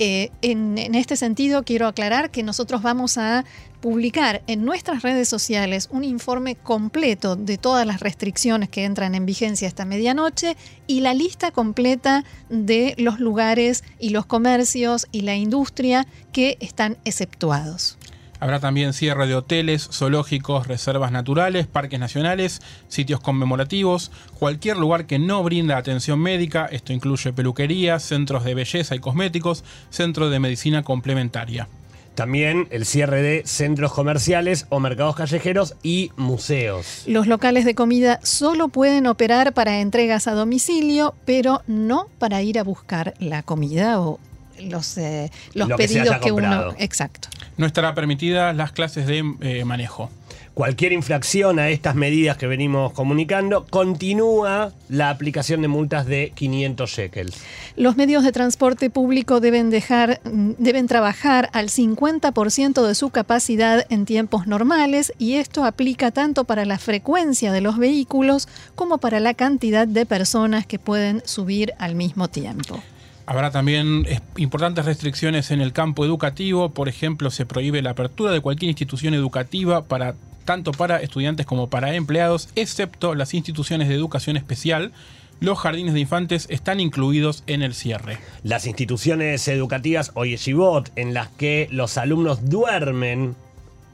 Eh, 0.00 0.30
en, 0.42 0.76
en, 0.76 0.96
este 0.96 1.14
sentido, 1.14 1.62
quiero 1.62 1.86
aclarar 1.86 2.32
que 2.32 2.42
nosotros 2.42 2.82
vamos 2.82 3.16
a 3.16 3.44
publicar 3.84 4.40
en 4.46 4.64
nuestras 4.64 5.02
redes 5.02 5.28
sociales 5.28 5.90
un 5.92 6.04
informe 6.04 6.56
completo 6.56 7.36
de 7.36 7.58
todas 7.58 7.86
las 7.86 8.00
restricciones 8.00 8.70
que 8.70 8.84
entran 8.84 9.14
en 9.14 9.26
vigencia 9.26 9.68
esta 9.68 9.84
medianoche 9.84 10.56
y 10.86 11.00
la 11.00 11.12
lista 11.12 11.50
completa 11.50 12.24
de 12.48 12.94
los 12.96 13.20
lugares 13.20 13.84
y 13.98 14.08
los 14.08 14.24
comercios 14.24 15.06
y 15.12 15.20
la 15.20 15.36
industria 15.36 16.06
que 16.32 16.56
están 16.60 16.96
exceptuados. 17.04 17.98
Habrá 18.40 18.58
también 18.58 18.94
cierre 18.94 19.26
de 19.26 19.34
hoteles, 19.34 19.86
zoológicos, 19.92 20.66
reservas 20.66 21.12
naturales, 21.12 21.66
parques 21.66 22.00
nacionales, 22.00 22.62
sitios 22.88 23.20
conmemorativos, 23.20 24.10
cualquier 24.38 24.78
lugar 24.78 25.04
que 25.04 25.18
no 25.18 25.42
brinda 25.42 25.76
atención 25.76 26.20
médica, 26.20 26.64
esto 26.72 26.94
incluye 26.94 27.34
peluquerías, 27.34 28.02
centros 28.02 28.44
de 28.44 28.54
belleza 28.54 28.94
y 28.94 29.00
cosméticos, 29.00 29.62
centros 29.90 30.30
de 30.30 30.40
medicina 30.40 30.82
complementaria. 30.82 31.68
También 32.14 32.68
el 32.70 32.86
cierre 32.86 33.22
de 33.22 33.42
centros 33.44 33.92
comerciales 33.92 34.66
o 34.68 34.78
mercados 34.78 35.16
callejeros 35.16 35.74
y 35.82 36.12
museos. 36.16 37.02
Los 37.06 37.26
locales 37.26 37.64
de 37.64 37.74
comida 37.74 38.20
solo 38.22 38.68
pueden 38.68 39.06
operar 39.06 39.52
para 39.52 39.80
entregas 39.80 40.28
a 40.28 40.32
domicilio, 40.32 41.14
pero 41.24 41.62
no 41.66 42.06
para 42.18 42.40
ir 42.42 42.58
a 42.58 42.62
buscar 42.62 43.14
la 43.18 43.42
comida 43.42 44.00
o 44.00 44.20
los, 44.60 44.96
eh, 44.98 45.32
los 45.54 45.68
pedidos 45.72 46.18
que, 46.18 46.30
uno. 46.30 46.74
Exacto. 46.78 47.28
No 47.56 47.66
estará 47.66 47.94
permitida 47.94 48.52
las 48.52 48.72
clases 48.72 49.06
de 49.06 49.24
eh, 49.40 49.64
manejo 49.64 50.10
cualquier 50.54 50.92
infracción 50.92 51.58
a 51.58 51.68
estas 51.68 51.94
medidas 51.96 52.36
que 52.36 52.46
venimos 52.46 52.92
comunicando, 52.92 53.66
continúa 53.68 54.72
la 54.88 55.10
aplicación 55.10 55.62
de 55.62 55.68
multas 55.68 56.06
de 56.06 56.32
500 56.34 56.90
shekels. 56.90 57.36
Los 57.76 57.96
medios 57.96 58.22
de 58.22 58.32
transporte 58.32 58.88
público 58.88 59.40
deben, 59.40 59.70
dejar, 59.70 60.20
deben 60.24 60.86
trabajar 60.86 61.50
al 61.52 61.68
50% 61.68 62.86
de 62.86 62.94
su 62.94 63.10
capacidad 63.10 63.84
en 63.90 64.04
tiempos 64.04 64.46
normales 64.46 65.12
y 65.18 65.34
esto 65.34 65.64
aplica 65.64 66.12
tanto 66.12 66.44
para 66.44 66.64
la 66.64 66.78
frecuencia 66.78 67.52
de 67.52 67.60
los 67.60 67.76
vehículos 67.76 68.48
como 68.76 68.98
para 68.98 69.20
la 69.20 69.34
cantidad 69.34 69.88
de 69.88 70.06
personas 70.06 70.66
que 70.66 70.78
pueden 70.78 71.22
subir 71.24 71.74
al 71.78 71.96
mismo 71.96 72.28
tiempo. 72.28 72.80
Habrá 73.26 73.50
también 73.50 74.06
importantes 74.36 74.84
restricciones 74.84 75.50
en 75.50 75.60
el 75.60 75.72
campo 75.72 76.04
educativo, 76.04 76.70
por 76.70 76.88
ejemplo, 76.88 77.30
se 77.30 77.46
prohíbe 77.46 77.80
la 77.80 77.90
apertura 77.90 78.32
de 78.32 78.40
cualquier 78.40 78.68
institución 78.68 79.14
educativa 79.14 79.84
para 79.84 80.14
tanto 80.44 80.72
para 80.72 81.00
estudiantes 81.00 81.46
como 81.46 81.70
para 81.70 81.94
empleados, 81.94 82.50
excepto 82.54 83.14
las 83.14 83.32
instituciones 83.34 83.88
de 83.88 83.94
educación 83.94 84.36
especial. 84.36 84.92
Los 85.40 85.58
jardines 85.58 85.94
de 85.94 86.00
infantes 86.00 86.46
están 86.48 86.80
incluidos 86.80 87.42
en 87.46 87.62
el 87.62 87.74
cierre. 87.74 88.18
Las 88.42 88.66
instituciones 88.66 89.48
educativas 89.48 90.12
o 90.14 90.24
yeshivot 90.24 90.92
en 90.96 91.12
las 91.14 91.28
que 91.28 91.68
los 91.70 91.98
alumnos 91.98 92.48
duermen, 92.48 93.34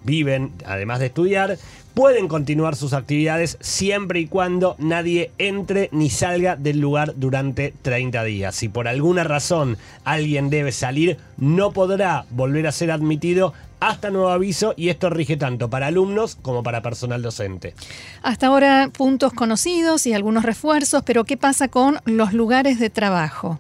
viven, 0.05 0.53
además 0.67 1.01
de 1.01 1.07
estudiar, 1.07 1.57
pueden 1.95 2.29
continuar 2.29 2.77
sus 2.77 2.93
actividades 2.93 3.59
siempre 3.61 4.21
y 4.21 4.27
cuando 4.27 4.77
nadie 4.79 5.31
entre 5.39 5.89
ni 5.93 6.11
salga 6.11 6.57
del 6.57 6.81
lugar 6.81 7.15
durante 7.17 7.75
30 7.83 8.25
días. 8.25 8.55
Si 8.55 8.69
por 8.69 8.89
alguna 8.89 9.25
razón 9.25 9.77
alguien 10.05 10.51
debe 10.51 10.73
salir, 10.73 11.19
no 11.37 11.73
podrá 11.73 12.25
volver 12.31 12.67
a 12.67 12.73
ser 12.73 12.91
admitido 12.91 13.53
hasta 13.81 14.11
nuevo 14.11 14.29
aviso 14.29 14.75
y 14.77 14.91
esto 14.91 15.11
rige 15.11 15.37
tanto 15.37 15.71
para 15.71 15.87
alumnos 15.87 16.37
como 16.37 16.63
para 16.63 16.83
personal 16.83 17.23
docente. 17.23 17.75
Hasta 18.23 18.47
ahora 18.47 18.91
puntos 18.97 19.33
conocidos 19.33 20.07
y 20.07 20.13
algunos 20.13 20.45
refuerzos, 20.45 21.03
pero 21.05 21.25
¿qué 21.25 21.37
pasa 21.37 21.69
con 21.69 21.99
los 22.05 22.33
lugares 22.33 22.79
de 22.79 22.91
trabajo? 22.91 23.59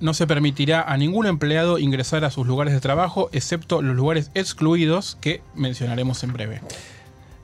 No 0.00 0.12
se 0.12 0.26
permitirá 0.26 0.82
a 0.82 0.98
ningún 0.98 1.24
empleado 1.24 1.78
ingresar 1.78 2.22
a 2.26 2.30
sus 2.30 2.46
lugares 2.46 2.74
de 2.74 2.80
trabajo, 2.80 3.30
excepto 3.32 3.80
los 3.80 3.96
lugares 3.96 4.30
excluidos 4.34 5.16
que 5.22 5.40
mencionaremos 5.54 6.22
en 6.24 6.32
breve 6.34 6.60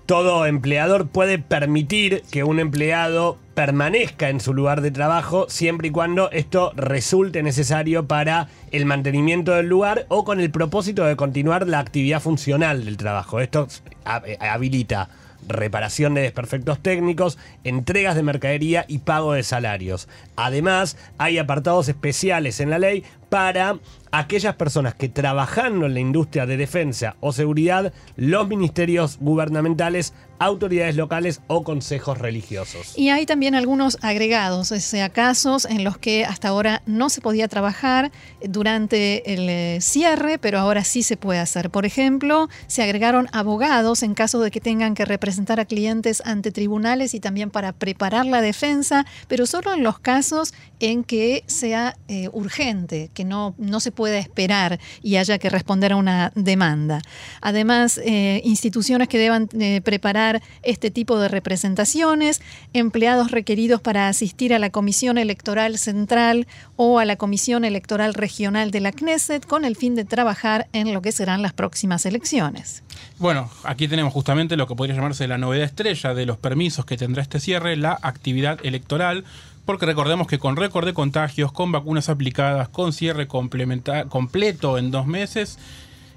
todo 0.06 0.46
empleador 0.46 1.08
puede 1.08 1.38
permitir 1.38 2.22
que 2.30 2.44
un 2.44 2.60
empleado 2.60 3.38
permanezca 3.54 4.28
en 4.28 4.40
su 4.40 4.52
lugar 4.52 4.80
de 4.80 4.90
trabajo 4.90 5.46
siempre 5.48 5.88
y 5.88 5.90
cuando 5.90 6.30
esto 6.30 6.72
resulte 6.76 7.42
necesario 7.42 8.06
para 8.06 8.48
el 8.72 8.84
mantenimiento 8.84 9.52
del 9.52 9.68
lugar 9.68 10.06
o 10.08 10.24
con 10.24 10.40
el 10.40 10.50
propósito 10.50 11.04
de 11.04 11.16
continuar 11.16 11.66
la 11.66 11.78
actividad 11.78 12.20
funcional 12.20 12.84
del 12.84 12.96
trabajo. 12.96 13.40
Esto 13.40 13.68
habilita 14.04 15.08
reparación 15.46 16.14
de 16.14 16.22
desperfectos 16.22 16.80
técnicos, 16.80 17.38
entregas 17.64 18.16
de 18.16 18.22
mercadería 18.22 18.84
y 18.88 18.98
pago 18.98 19.34
de 19.34 19.42
salarios. 19.42 20.08
Además, 20.36 20.96
hay 21.18 21.38
apartados 21.38 21.88
especiales 21.88 22.60
en 22.60 22.70
la 22.70 22.78
ley 22.78 23.04
para 23.35 23.81
aquellas 24.12 24.55
personas 24.55 24.94
que 24.94 25.09
trabajando 25.09 25.87
en 25.87 25.94
la 25.94 25.99
industria 25.99 26.47
de 26.47 26.57
defensa 26.57 27.16
o 27.18 27.33
seguridad, 27.33 27.92
los 28.14 28.47
ministerios 28.47 29.18
gubernamentales, 29.20 30.14
autoridades 30.38 30.97
locales 30.97 31.40
o 31.47 31.64
consejos 31.64 32.18
religiosos. 32.18 32.97
Y 32.97 33.09
hay 33.09 33.27
también 33.27 33.55
algunos 33.55 33.99
agregados, 34.03 34.70
o 34.70 34.79
sea, 34.79 35.09
casos 35.09 35.64
en 35.64 35.83
los 35.85 35.99
que 35.99 36.25
hasta 36.25 36.49
ahora 36.49 36.83
no 36.87 37.09
se 37.09 37.20
podía 37.20 37.49
trabajar 37.49 38.12
durante 38.42 39.35
el 39.35 39.49
eh, 39.49 39.79
cierre, 39.81 40.38
pero 40.38 40.59
ahora 40.59 40.85
sí 40.85 41.03
se 41.03 41.16
puede 41.16 41.40
hacer. 41.40 41.70
Por 41.70 41.87
ejemplo, 41.87 42.49
se 42.68 42.83
agregaron 42.83 43.29
abogados 43.33 44.03
en 44.03 44.14
caso 44.14 44.40
de 44.40 44.51
que 44.51 44.61
tengan 44.61 44.94
que 44.94 45.05
representar 45.05 45.59
a 45.59 45.64
clientes 45.64 46.23
ante 46.25 46.53
tribunales 46.53 47.14
y 47.14 47.20
también 47.20 47.51
para 47.51 47.73
preparar 47.73 48.27
la 48.27 48.40
defensa, 48.40 49.07
pero 49.27 49.47
solo 49.47 49.73
en 49.73 49.83
los 49.83 49.99
casos 49.99 50.55
en 50.79 51.03
que 51.03 51.42
sea 51.47 51.97
eh, 52.09 52.29
urgente, 52.33 53.11
que 53.14 53.23
no, 53.28 53.54
no 53.58 53.80
se 53.80 53.92
pueda 53.92 54.18
esperar 54.18 54.78
y 55.02 55.16
haya 55.16 55.38
que 55.38 55.50
responder 55.50 55.92
a 55.92 55.96
una 55.96 56.32
demanda. 56.34 57.00
Además, 57.40 58.00
eh, 58.04 58.40
instituciones 58.44 59.08
que 59.08 59.18
deban 59.18 59.48
eh, 59.58 59.80
preparar 59.82 60.42
este 60.62 60.90
tipo 60.90 61.18
de 61.18 61.28
representaciones, 61.28 62.40
empleados 62.72 63.30
requeridos 63.30 63.80
para 63.80 64.08
asistir 64.08 64.54
a 64.54 64.58
la 64.58 64.70
Comisión 64.70 65.18
Electoral 65.18 65.78
Central 65.78 66.46
o 66.76 66.98
a 66.98 67.04
la 67.04 67.16
Comisión 67.16 67.64
Electoral 67.64 68.14
Regional 68.14 68.70
de 68.70 68.80
la 68.80 68.92
Knesset 68.92 69.46
con 69.46 69.64
el 69.64 69.76
fin 69.76 69.94
de 69.94 70.04
trabajar 70.04 70.68
en 70.72 70.92
lo 70.92 71.02
que 71.02 71.12
serán 71.12 71.42
las 71.42 71.52
próximas 71.52 72.06
elecciones. 72.06 72.82
Bueno, 73.18 73.50
aquí 73.64 73.88
tenemos 73.88 74.12
justamente 74.12 74.56
lo 74.56 74.66
que 74.66 74.74
podría 74.74 74.96
llamarse 74.96 75.28
la 75.28 75.38
novedad 75.38 75.64
estrella 75.64 76.14
de 76.14 76.26
los 76.26 76.38
permisos 76.38 76.84
que 76.84 76.96
tendrá 76.96 77.22
este 77.22 77.40
cierre, 77.40 77.76
la 77.76 77.98
actividad 78.02 78.58
electoral, 78.64 79.24
porque 79.64 79.87
recordemos 79.87 80.27
que 80.27 80.38
con 80.38 80.57
récord 80.57 80.87
de 80.87 80.94
contagios, 80.94 81.53
con 81.53 81.72
vacunas 81.72 82.09
aplicadas, 82.09 82.68
con 82.68 82.92
cierre 82.92 83.27
completo 83.27 84.79
en 84.79 84.90
dos 84.90 85.07
meses, 85.07 85.59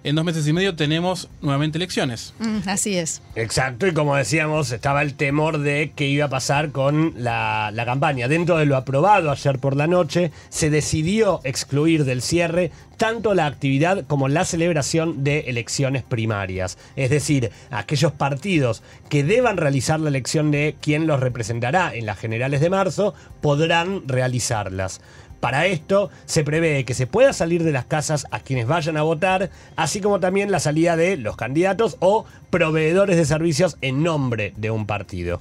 en 0.07 0.15
dos 0.15 0.23
meses 0.23 0.47
y 0.47 0.53
medio 0.53 0.73
tenemos 0.75 1.27
nuevamente 1.41 1.77
elecciones. 1.77 2.33
Mm, 2.39 2.59
así 2.67 2.97
es. 2.97 3.21
Exacto, 3.35 3.87
y 3.87 3.93
como 3.93 4.15
decíamos, 4.15 4.71
estaba 4.71 5.01
el 5.01 5.15
temor 5.15 5.59
de 5.59 5.91
qué 5.95 6.07
iba 6.07 6.25
a 6.25 6.29
pasar 6.29 6.71
con 6.71 7.13
la, 7.17 7.71
la, 7.73 7.85
campaña. 7.85 8.29
Dentro 8.29 8.57
de 8.57 8.65
lo 8.65 8.77
aprobado 8.77 9.31
ayer 9.31 9.59
por 9.59 9.75
la 9.75 9.85
noche, 9.85 10.31
se 10.47 10.69
decidió 10.69 11.41
excluir 11.43 12.05
del 12.05 12.21
cierre 12.21 12.71
tanto 12.95 13.33
la 13.33 13.45
actividad 13.45 14.05
como 14.07 14.27
la 14.27 14.43
celebración 14.43 15.23
de 15.23 15.41
elecciones 15.41 16.03
primarias. 16.03 16.77
Es 16.95 17.09
decir, 17.09 17.51
aquellos 17.69 18.11
partidos 18.11 18.83
que 19.09 19.23
deban 19.23 19.57
realizar 19.57 19.99
la 19.99 20.09
elección 20.09 20.51
de 20.51 20.75
quien 20.81 21.05
los 21.07 21.19
representará 21.19 21.93
en 21.93 22.05
las 22.05 22.17
generales 22.17 22.59
de 22.61 22.69
marzo 22.69 23.13
podrán 23.41 24.07
realizarlas. 24.07 25.01
Para 25.39 25.67
esto 25.67 26.09
se 26.25 26.43
prevé 26.43 26.83
que 26.83 26.95
se 26.95 27.05
pueda 27.05 27.31
salir 27.31 27.63
de 27.63 27.71
las 27.71 27.85
casas 27.85 28.25
a 28.31 28.39
quienes 28.39 28.67
vayan 28.67 28.97
a 28.97 29.03
votar, 29.03 29.51
así 29.75 30.01
como 30.01 30.19
también 30.19 30.51
la 30.51 30.59
salida 30.59 30.95
de 30.95 31.15
los 31.17 31.37
candidatos 31.37 31.97
o 31.99 32.25
proveedores 32.49 33.17
de 33.17 33.25
servicios 33.25 33.77
en 33.81 34.01
nombre 34.01 34.53
de 34.57 34.71
un 34.71 34.87
partido. 34.87 35.39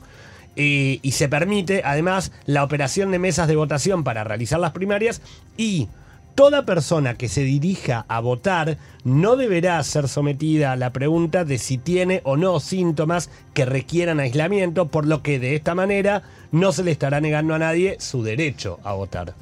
Y, 0.55 1.01
se 1.13 1.29
permite 1.29 1.83
además 1.85 2.33
la 2.47 2.65
operación 2.65 3.11
de 3.11 3.19
mesas 3.19 3.47
de 3.47 3.57
votación 3.57 4.05
para 4.05 4.25
realizar 4.25 4.59
las 4.59 4.73
primarias 4.73 5.21
y 5.57 5.89
toda 6.35 6.65
persona 6.65 7.15
que 7.15 7.29
se 7.29 7.43
dirija 7.43 8.07
a 8.09 8.21
votar 8.21 8.79
no 9.05 9.37
deberá 9.37 9.83
ser 9.83 10.09
sometida 10.09 10.73
a 10.73 10.77
la 10.77 10.93
pregunta 10.93 11.45
de 11.45 11.59
si 11.59 11.77
tiene 11.79 12.21
o 12.25 12.37
no 12.37 12.59
síntomas 12.61 13.31
que 13.55 13.67
requieran 13.67 14.21
aislamiento, 14.21 14.89
por 14.89 15.07
lo 15.07 15.23
que 15.23 15.39
de 15.39 15.57
esta 15.57 15.75
manera 15.75 16.23
no 16.53 16.73
se 16.73 16.85
le 16.85 16.91
estará 16.91 17.21
negando 17.21 17.55
a 17.55 17.59
nadie 17.59 17.97
su 17.99 18.23
derecho 18.23 18.79
a 18.83 18.93
votar. 18.93 19.35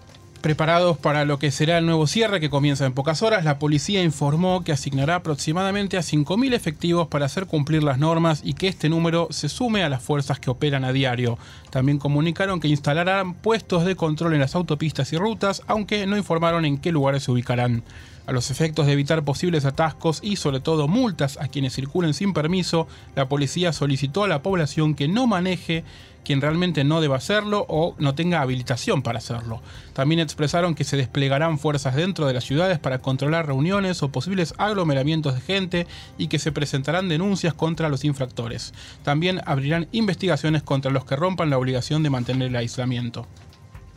Preparados 0.44 0.98
para 0.98 1.24
lo 1.24 1.38
que 1.38 1.50
será 1.50 1.78
el 1.78 1.87
nuevo 1.87 2.07
cierre 2.07 2.38
que 2.38 2.50
comienza 2.50 2.85
en 2.85 2.92
pocas 2.92 3.22
horas, 3.22 3.46
la 3.46 3.59
policía 3.59 4.02
informó 4.02 4.62
que 4.62 4.72
asignará 4.72 5.14
aproximadamente 5.14 5.96
a 5.96 6.02
5.000 6.02 6.52
efectivos 6.52 7.09
para 7.09 7.24
hacer 7.24 7.46
cumplir 7.46 7.83
las 7.83 7.98
normas 7.98 8.42
y 8.44 8.52
que 8.52 8.68
este 8.68 8.90
número 8.90 9.28
se 9.30 9.48
sume 9.48 9.85
a 9.85 9.88
las 9.88 10.02
fuerzas 10.02 10.38
que 10.38 10.50
operan 10.50 10.85
a 10.85 10.92
diario. 10.92 11.38
También 11.70 11.96
comunicaron 11.96 12.61
que 12.61 12.68
instalarán 12.68 13.33
puestos 13.33 13.87
de 13.87 13.96
control 13.96 14.35
en 14.35 14.40
las 14.40 14.54
autopistas 14.54 15.14
y 15.14 15.16
rutas, 15.16 15.62
aunque 15.66 16.07
no 16.07 16.14
informaron 16.14 16.66
en 16.66 16.76
qué 16.76 16.92
lugares 16.92 17.22
se 17.22 17.33
ubicarán. 17.33 17.83
A 18.26 18.33
los 18.33 18.50
efectos 18.50 18.85
de 18.85 18.92
evitar 18.92 19.24
posibles 19.24 19.64
atascos 19.64 20.20
y 20.22 20.37
sobre 20.37 20.61
todo 20.61 20.88
multas 20.88 21.38
a 21.40 21.48
quienes 21.48 21.74
circulen 21.74 22.12
sin 22.12 22.35
permiso, 22.35 22.87
la 23.16 23.30
policía 23.30 23.72
solicitó 23.72 24.24
a 24.24 24.28
la 24.28 24.42
población 24.42 24.94
que 24.94 25.09
no 25.09 25.26
maneje 25.26 25.85
quien 26.24 26.40
realmente 26.40 26.82
no 26.84 27.00
deba 27.00 27.16
hacerlo 27.16 27.64
o 27.68 27.94
no 27.98 28.14
tenga 28.14 28.40
habilitación 28.40 29.02
para 29.02 29.18
hacerlo. 29.18 29.60
También 29.92 30.20
expresaron 30.20 30.74
que 30.74 30.84
se 30.84 30.96
desplegarán 30.96 31.58
fuerzas 31.58 31.94
dentro 31.94 32.26
de 32.26 32.34
las 32.34 32.44
ciudades 32.44 32.78
para 32.78 32.98
controlar 32.98 33.46
reuniones 33.46 34.02
o 34.02 34.08
posibles 34.08 34.54
aglomeramientos 34.58 35.34
de 35.34 35.40
gente 35.40 35.87
y 36.18 36.28
que 36.28 36.38
se 36.38 36.52
presentarán 36.52 37.08
denuncias 37.08 37.54
contra 37.54 37.88
los 37.88 38.04
infractores. 38.04 38.72
También 39.02 39.40
abrirán 39.46 39.88
investigaciones 39.92 40.62
contra 40.62 40.90
los 40.90 41.04
que 41.04 41.16
rompan 41.16 41.50
la 41.50 41.58
obligación 41.58 42.02
de 42.02 42.10
mantener 42.10 42.48
el 42.48 42.56
aislamiento. 42.56 43.26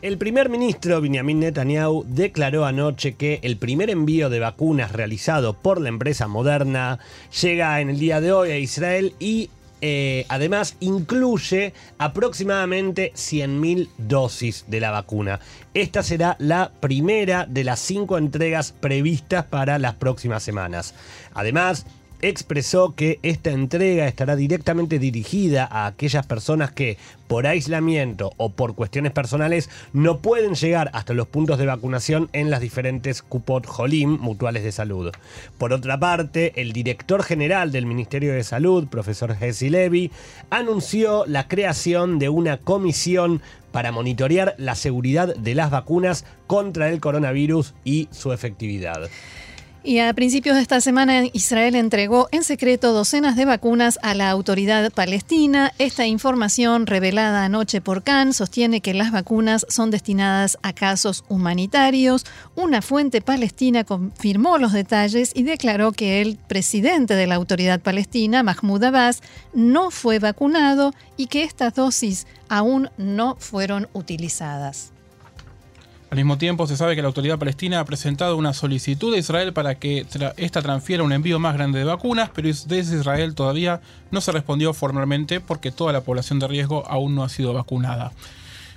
El 0.00 0.16
primer 0.16 0.48
ministro 0.48 1.00
Benjamin 1.00 1.40
Netanyahu 1.40 2.04
declaró 2.06 2.64
anoche 2.64 3.14
que 3.14 3.40
el 3.42 3.56
primer 3.56 3.90
envío 3.90 4.30
de 4.30 4.38
vacunas 4.38 4.92
realizado 4.92 5.54
por 5.54 5.80
la 5.80 5.88
empresa 5.88 6.28
Moderna 6.28 7.00
llega 7.42 7.80
en 7.80 7.90
el 7.90 7.98
día 7.98 8.20
de 8.20 8.30
hoy 8.30 8.50
a 8.52 8.58
Israel 8.58 9.14
y 9.18 9.50
eh, 9.80 10.26
además 10.28 10.76
incluye 10.80 11.72
aproximadamente 11.98 13.12
100.000 13.14 13.88
dosis 13.98 14.64
de 14.68 14.80
la 14.80 14.90
vacuna. 14.90 15.40
Esta 15.74 16.02
será 16.02 16.36
la 16.38 16.72
primera 16.80 17.46
de 17.46 17.64
las 17.64 17.80
cinco 17.80 18.18
entregas 18.18 18.72
previstas 18.72 19.44
para 19.44 19.78
las 19.78 19.94
próximas 19.94 20.42
semanas. 20.42 20.94
Además, 21.34 21.86
expresó 22.20 22.94
que 22.94 23.20
esta 23.22 23.50
entrega 23.50 24.06
estará 24.08 24.36
directamente 24.36 24.98
dirigida 24.98 25.68
a 25.70 25.86
aquellas 25.86 26.26
personas 26.26 26.72
que 26.72 26.96
por 27.28 27.46
aislamiento 27.46 28.32
o 28.38 28.50
por 28.50 28.74
cuestiones 28.74 29.12
personales 29.12 29.68
no 29.92 30.18
pueden 30.18 30.54
llegar 30.54 30.90
hasta 30.94 31.14
los 31.14 31.28
puntos 31.28 31.58
de 31.58 31.66
vacunación 31.66 32.28
en 32.32 32.50
las 32.50 32.60
diferentes 32.60 33.22
Cupot 33.22 33.66
Jolim, 33.66 34.18
mutuales 34.18 34.64
de 34.64 34.72
salud. 34.72 35.12
Por 35.58 35.72
otra 35.72 36.00
parte, 36.00 36.60
el 36.60 36.72
director 36.72 37.22
general 37.22 37.70
del 37.70 37.86
Ministerio 37.86 38.32
de 38.32 38.44
Salud, 38.44 38.88
profesor 38.88 39.36
Jesse 39.36 39.70
Levy, 39.70 40.10
anunció 40.50 41.24
la 41.26 41.46
creación 41.48 42.18
de 42.18 42.28
una 42.28 42.56
comisión 42.56 43.42
para 43.72 43.92
monitorear 43.92 44.54
la 44.58 44.74
seguridad 44.74 45.36
de 45.36 45.54
las 45.54 45.70
vacunas 45.70 46.24
contra 46.46 46.88
el 46.88 47.00
coronavirus 47.00 47.74
y 47.84 48.08
su 48.10 48.32
efectividad. 48.32 49.08
Y 49.84 50.00
a 50.00 50.12
principios 50.12 50.56
de 50.56 50.62
esta 50.62 50.80
semana 50.80 51.22
Israel 51.32 51.76
entregó 51.76 52.28
en 52.32 52.42
secreto 52.42 52.92
docenas 52.92 53.36
de 53.36 53.44
vacunas 53.44 53.98
a 54.02 54.12
la 54.12 54.28
autoridad 54.28 54.90
palestina. 54.92 55.72
Esta 55.78 56.04
información 56.04 56.86
revelada 56.86 57.44
anoche 57.44 57.80
por 57.80 58.02
Khan 58.02 58.32
sostiene 58.32 58.80
que 58.80 58.92
las 58.92 59.12
vacunas 59.12 59.64
son 59.68 59.90
destinadas 59.90 60.58
a 60.62 60.72
casos 60.72 61.24
humanitarios. 61.28 62.26
Una 62.56 62.82
fuente 62.82 63.20
palestina 63.20 63.84
confirmó 63.84 64.58
los 64.58 64.72
detalles 64.72 65.30
y 65.34 65.44
declaró 65.44 65.92
que 65.92 66.20
el 66.20 66.36
presidente 66.36 67.14
de 67.14 67.28
la 67.28 67.36
autoridad 67.36 67.80
palestina, 67.80 68.42
Mahmoud 68.42 68.82
Abbas, 68.82 69.22
no 69.54 69.92
fue 69.92 70.18
vacunado 70.18 70.92
y 71.16 71.28
que 71.28 71.44
estas 71.44 71.74
dosis 71.74 72.26
aún 72.48 72.90
no 72.98 73.36
fueron 73.38 73.88
utilizadas. 73.92 74.92
Al 76.10 76.16
mismo 76.16 76.38
tiempo, 76.38 76.66
se 76.66 76.76
sabe 76.76 76.96
que 76.96 77.02
la 77.02 77.08
autoridad 77.08 77.38
palestina 77.38 77.80
ha 77.80 77.84
presentado 77.84 78.38
una 78.38 78.54
solicitud 78.54 79.12
a 79.12 79.18
Israel 79.18 79.52
para 79.52 79.74
que 79.74 80.06
esta 80.38 80.62
transfiera 80.62 81.02
un 81.02 81.12
envío 81.12 81.38
más 81.38 81.54
grande 81.54 81.80
de 81.80 81.84
vacunas, 81.84 82.30
pero 82.34 82.48
desde 82.48 82.96
Israel 82.98 83.34
todavía 83.34 83.82
no 84.10 84.22
se 84.22 84.32
respondió 84.32 84.72
formalmente 84.72 85.40
porque 85.40 85.70
toda 85.70 85.92
la 85.92 86.00
población 86.00 86.38
de 86.38 86.48
riesgo 86.48 86.86
aún 86.88 87.14
no 87.14 87.24
ha 87.24 87.28
sido 87.28 87.52
vacunada. 87.52 88.12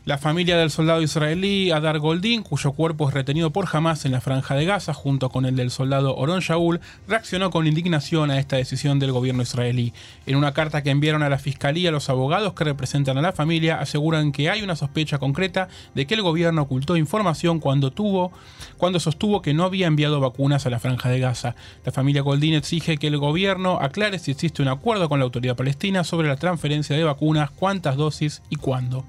La 0.04 0.18
familia 0.18 0.58
del 0.58 0.72
soldado 0.72 1.04
israelí 1.04 1.70
Adar 1.70 2.00
Goldin, 2.00 2.42
cuyo 2.42 2.72
cuerpo 2.72 3.08
es 3.08 3.14
retenido 3.14 3.52
por 3.52 3.68
Hamas 3.72 4.04
en 4.04 4.12
la 4.12 4.20
franja 4.20 4.56
de 4.56 4.66
Gaza, 4.66 4.96
junto 4.96 5.30
con 5.30 5.46
el 5.46 5.56
del 5.56 5.70
soldado 5.70 6.16
Oron 6.16 6.40
Shaul, 6.40 6.80
reaccionó 7.08 7.52
con 7.52 7.68
indignación 7.68 8.32
a 8.32 8.40
esta 8.40 8.56
decisión 8.56 8.98
del 8.98 9.12
gobierno 9.12 9.44
israelí. 9.44 9.94
En 10.26 10.38
una 10.38 10.54
carta 10.54 10.82
que 10.82 10.90
enviaron 10.90 11.22
a 11.22 11.30
la 11.30 11.38
fiscalía, 11.38 11.92
los 11.92 12.10
abogados 12.10 12.54
que 12.54 12.64
representan 12.64 13.20
a 13.20 13.22
la 13.22 13.32
familia 13.32 13.80
aseguran 13.80 14.32
que 14.32 14.50
hay 14.50 14.64
una 14.64 14.76
sospecha 14.76 15.20
concreta 15.20 15.68
de 15.94 16.08
que 16.08 16.16
el 16.16 16.24
gobierno 16.24 16.64
ocultó 16.64 16.98
información 16.98 17.60
cuando 17.60 17.92
tuvo, 17.92 18.32
cuando 18.78 19.00
sostuvo 19.00 19.44
que 19.44 19.54
no 19.54 19.66
había 19.66 19.86
enviado 19.86 20.20
vacunas 20.20 20.66
a 20.66 20.72
la 20.72 20.80
franja 20.80 21.10
de 21.10 21.20
Gaza. 21.20 21.54
La 21.86 21.92
familia 21.92 22.24
Goldin 22.24 22.56
exige 22.56 22.98
que 22.98 23.06
el 23.06 23.20
gobierno 23.20 23.78
aclare 23.80 24.18
si 24.18 24.32
existe 24.32 24.64
un 24.64 24.70
acuerdo 24.70 25.10
con 25.10 25.20
la 25.20 25.26
autoridad 25.26 25.56
palestina 25.56 26.04
sobre 26.04 26.28
la 26.28 26.38
transferencia 26.38 26.96
de 26.96 27.04
vacunas, 27.04 27.52
cuántas 27.52 27.98
dosis 27.98 28.42
y 28.50 28.56
cuándo. 28.56 29.06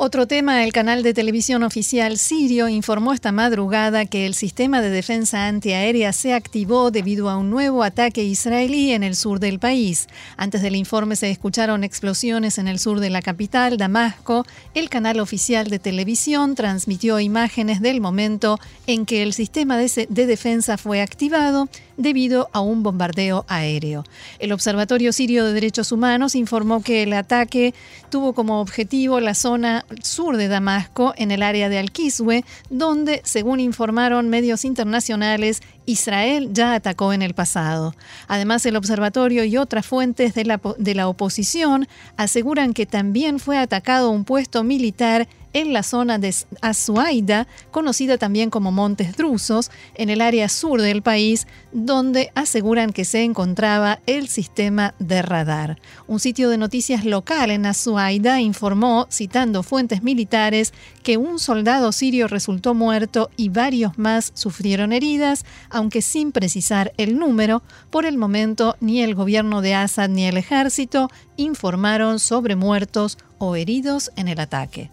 Otro 0.00 0.28
tema, 0.28 0.62
el 0.62 0.72
canal 0.72 1.02
de 1.02 1.12
televisión 1.12 1.64
oficial 1.64 2.18
sirio 2.18 2.68
informó 2.68 3.12
esta 3.12 3.32
madrugada 3.32 4.06
que 4.06 4.26
el 4.26 4.34
sistema 4.34 4.80
de 4.80 4.90
defensa 4.90 5.48
antiaérea 5.48 6.12
se 6.12 6.34
activó 6.34 6.92
debido 6.92 7.28
a 7.28 7.36
un 7.36 7.50
nuevo 7.50 7.82
ataque 7.82 8.22
israelí 8.22 8.92
en 8.92 9.02
el 9.02 9.16
sur 9.16 9.40
del 9.40 9.58
país. 9.58 10.06
Antes 10.36 10.62
del 10.62 10.76
informe 10.76 11.16
se 11.16 11.32
escucharon 11.32 11.82
explosiones 11.82 12.58
en 12.58 12.68
el 12.68 12.78
sur 12.78 13.00
de 13.00 13.10
la 13.10 13.22
capital, 13.22 13.76
Damasco. 13.76 14.46
El 14.72 14.88
canal 14.88 15.18
oficial 15.18 15.66
de 15.66 15.80
televisión 15.80 16.54
transmitió 16.54 17.18
imágenes 17.18 17.80
del 17.80 18.00
momento 18.00 18.60
en 18.86 19.04
que 19.04 19.24
el 19.24 19.32
sistema 19.32 19.78
de, 19.78 20.06
defensa 20.08 20.78
fue 20.78 21.02
activado 21.02 21.68
debido 21.98 22.48
a 22.52 22.60
un 22.60 22.82
bombardeo 22.82 23.44
aéreo. 23.48 24.04
El 24.38 24.52
Observatorio 24.52 25.12
Sirio 25.12 25.44
de 25.44 25.52
Derechos 25.52 25.92
Humanos 25.92 26.34
informó 26.34 26.82
que 26.82 27.02
el 27.02 27.12
ataque 27.12 27.74
tuvo 28.08 28.32
como 28.32 28.62
objetivo 28.62 29.20
la 29.20 29.34
zona 29.34 29.84
sur 30.02 30.38
de 30.38 30.48
Damasco, 30.48 31.12
en 31.18 31.30
el 31.30 31.42
área 31.42 31.68
de 31.68 31.78
Al-Kiswe, 31.78 32.44
donde, 32.70 33.20
según 33.24 33.60
informaron 33.60 34.30
medios 34.30 34.64
internacionales, 34.64 35.60
Israel 35.88 36.50
ya 36.52 36.74
atacó 36.74 37.14
en 37.14 37.22
el 37.22 37.32
pasado. 37.32 37.94
Además, 38.26 38.66
el 38.66 38.76
observatorio 38.76 39.42
y 39.44 39.56
otras 39.56 39.86
fuentes 39.86 40.34
de 40.34 40.44
la, 40.44 40.60
de 40.76 40.94
la 40.94 41.08
oposición 41.08 41.88
aseguran 42.18 42.74
que 42.74 42.84
también 42.84 43.38
fue 43.38 43.56
atacado 43.56 44.10
un 44.10 44.24
puesto 44.24 44.62
militar 44.64 45.26
en 45.52 45.72
la 45.72 45.82
zona 45.82 46.18
de 46.18 46.34
Azuaida, 46.60 47.46
conocida 47.70 48.18
también 48.18 48.50
como 48.50 48.70
Montes 48.70 49.16
Drusos, 49.16 49.70
en 49.94 50.10
el 50.10 50.20
área 50.20 50.48
sur 50.48 50.80
del 50.80 51.02
país, 51.02 51.46
donde 51.72 52.30
aseguran 52.34 52.92
que 52.92 53.04
se 53.04 53.24
encontraba 53.24 54.00
el 54.06 54.28
sistema 54.28 54.94
de 54.98 55.22
radar. 55.22 55.80
Un 56.06 56.20
sitio 56.20 56.50
de 56.50 56.58
noticias 56.58 57.04
local 57.04 57.50
en 57.50 57.66
Azuaida 57.66 58.40
informó, 58.40 59.06
citando 59.10 59.62
fuentes 59.62 60.02
militares, 60.02 60.72
que 61.02 61.16
un 61.16 61.38
soldado 61.38 61.92
sirio 61.92 62.28
resultó 62.28 62.74
muerto 62.74 63.30
y 63.36 63.48
varios 63.48 63.98
más 63.98 64.32
sufrieron 64.34 64.92
heridas, 64.92 65.44
aunque 65.78 66.02
sin 66.02 66.32
precisar 66.32 66.92
el 66.96 67.18
número, 67.18 67.62
por 67.90 68.04
el 68.04 68.18
momento 68.18 68.76
ni 68.80 69.00
el 69.00 69.14
gobierno 69.14 69.62
de 69.62 69.74
Assad 69.74 70.08
ni 70.08 70.24
el 70.24 70.36
ejército 70.36 71.08
informaron 71.36 72.18
sobre 72.18 72.56
muertos 72.56 73.16
o 73.38 73.54
heridos 73.54 74.10
en 74.16 74.26
el 74.26 74.40
ataque. 74.40 74.90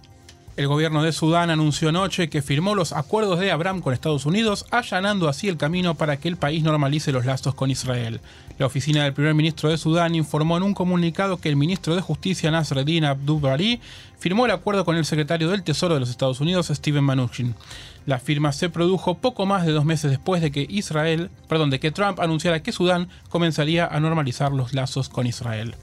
El 0.58 0.67
gobierno 0.67 1.04
de 1.04 1.12
Sudán 1.12 1.50
anunció 1.50 1.89
anoche 1.89 2.30
que 2.30 2.41
firmó 2.41 2.76
los 2.76 2.93
acuerdos 2.93 3.39
de 3.39 3.52
Abraham 3.52 3.82
con 3.82 3.93
Estados 3.93 4.26
Unidos, 4.26 4.65
allanando 4.71 5.28
así 5.28 5.50
el 5.50 5.58
camino 5.58 5.95
para 5.95 6.17
que 6.17 6.30
el 6.30 6.38
país 6.38 6.63
normalice 6.63 7.12
los 7.12 7.26
lazos 7.26 7.56
con 7.56 7.71
Israel. 7.71 8.21
La 8.58 8.67
oficina 8.67 9.04
del 9.04 9.13
primer 9.13 9.34
ministro 9.34 9.69
de 9.69 9.78
Sudán 9.78 10.15
informó 10.15 10.56
en 10.56 10.63
un 10.63 10.74
comunicado 10.74 11.41
que 11.41 11.50
el 11.50 11.58
ministro 11.58 11.93
de 11.93 12.02
Justicia 12.02 12.52
Nasreddin 12.52 13.04
Abdul-Bari 13.04 13.82
firmó 14.17 14.45
el 14.45 14.52
acuerdo 14.52 14.86
con 14.86 14.95
el 14.95 15.04
secretario 15.04 15.50
del 15.50 15.63
Tesoro 15.63 15.95
de 15.95 16.00
los 16.00 16.10
Estados 16.10 16.39
Unidos, 16.39 16.67
Steven 16.67 17.04
Mnuchin. 17.04 17.54
La 18.06 18.20
firma 18.20 18.52
se 18.52 18.70
produjo 18.70 19.15
poco 19.15 19.46
más 19.46 19.65
de 19.65 19.72
dos 19.72 19.84
meses 19.84 20.12
después 20.12 20.41
de 20.41 20.52
que 20.52 20.68
Israel, 20.70 21.32
perdón, 21.48 21.72
de 21.72 21.80
que 21.80 21.91
Trump 21.91 22.20
anunciara 22.20 22.62
que 22.62 22.72
Sudán 22.72 23.10
comenzaría 23.30 23.88
a 23.88 24.00
normalizar 24.00 24.52
los 24.52 24.74
lazos 24.74 25.10
con 25.10 25.26
Israel. 25.26 25.76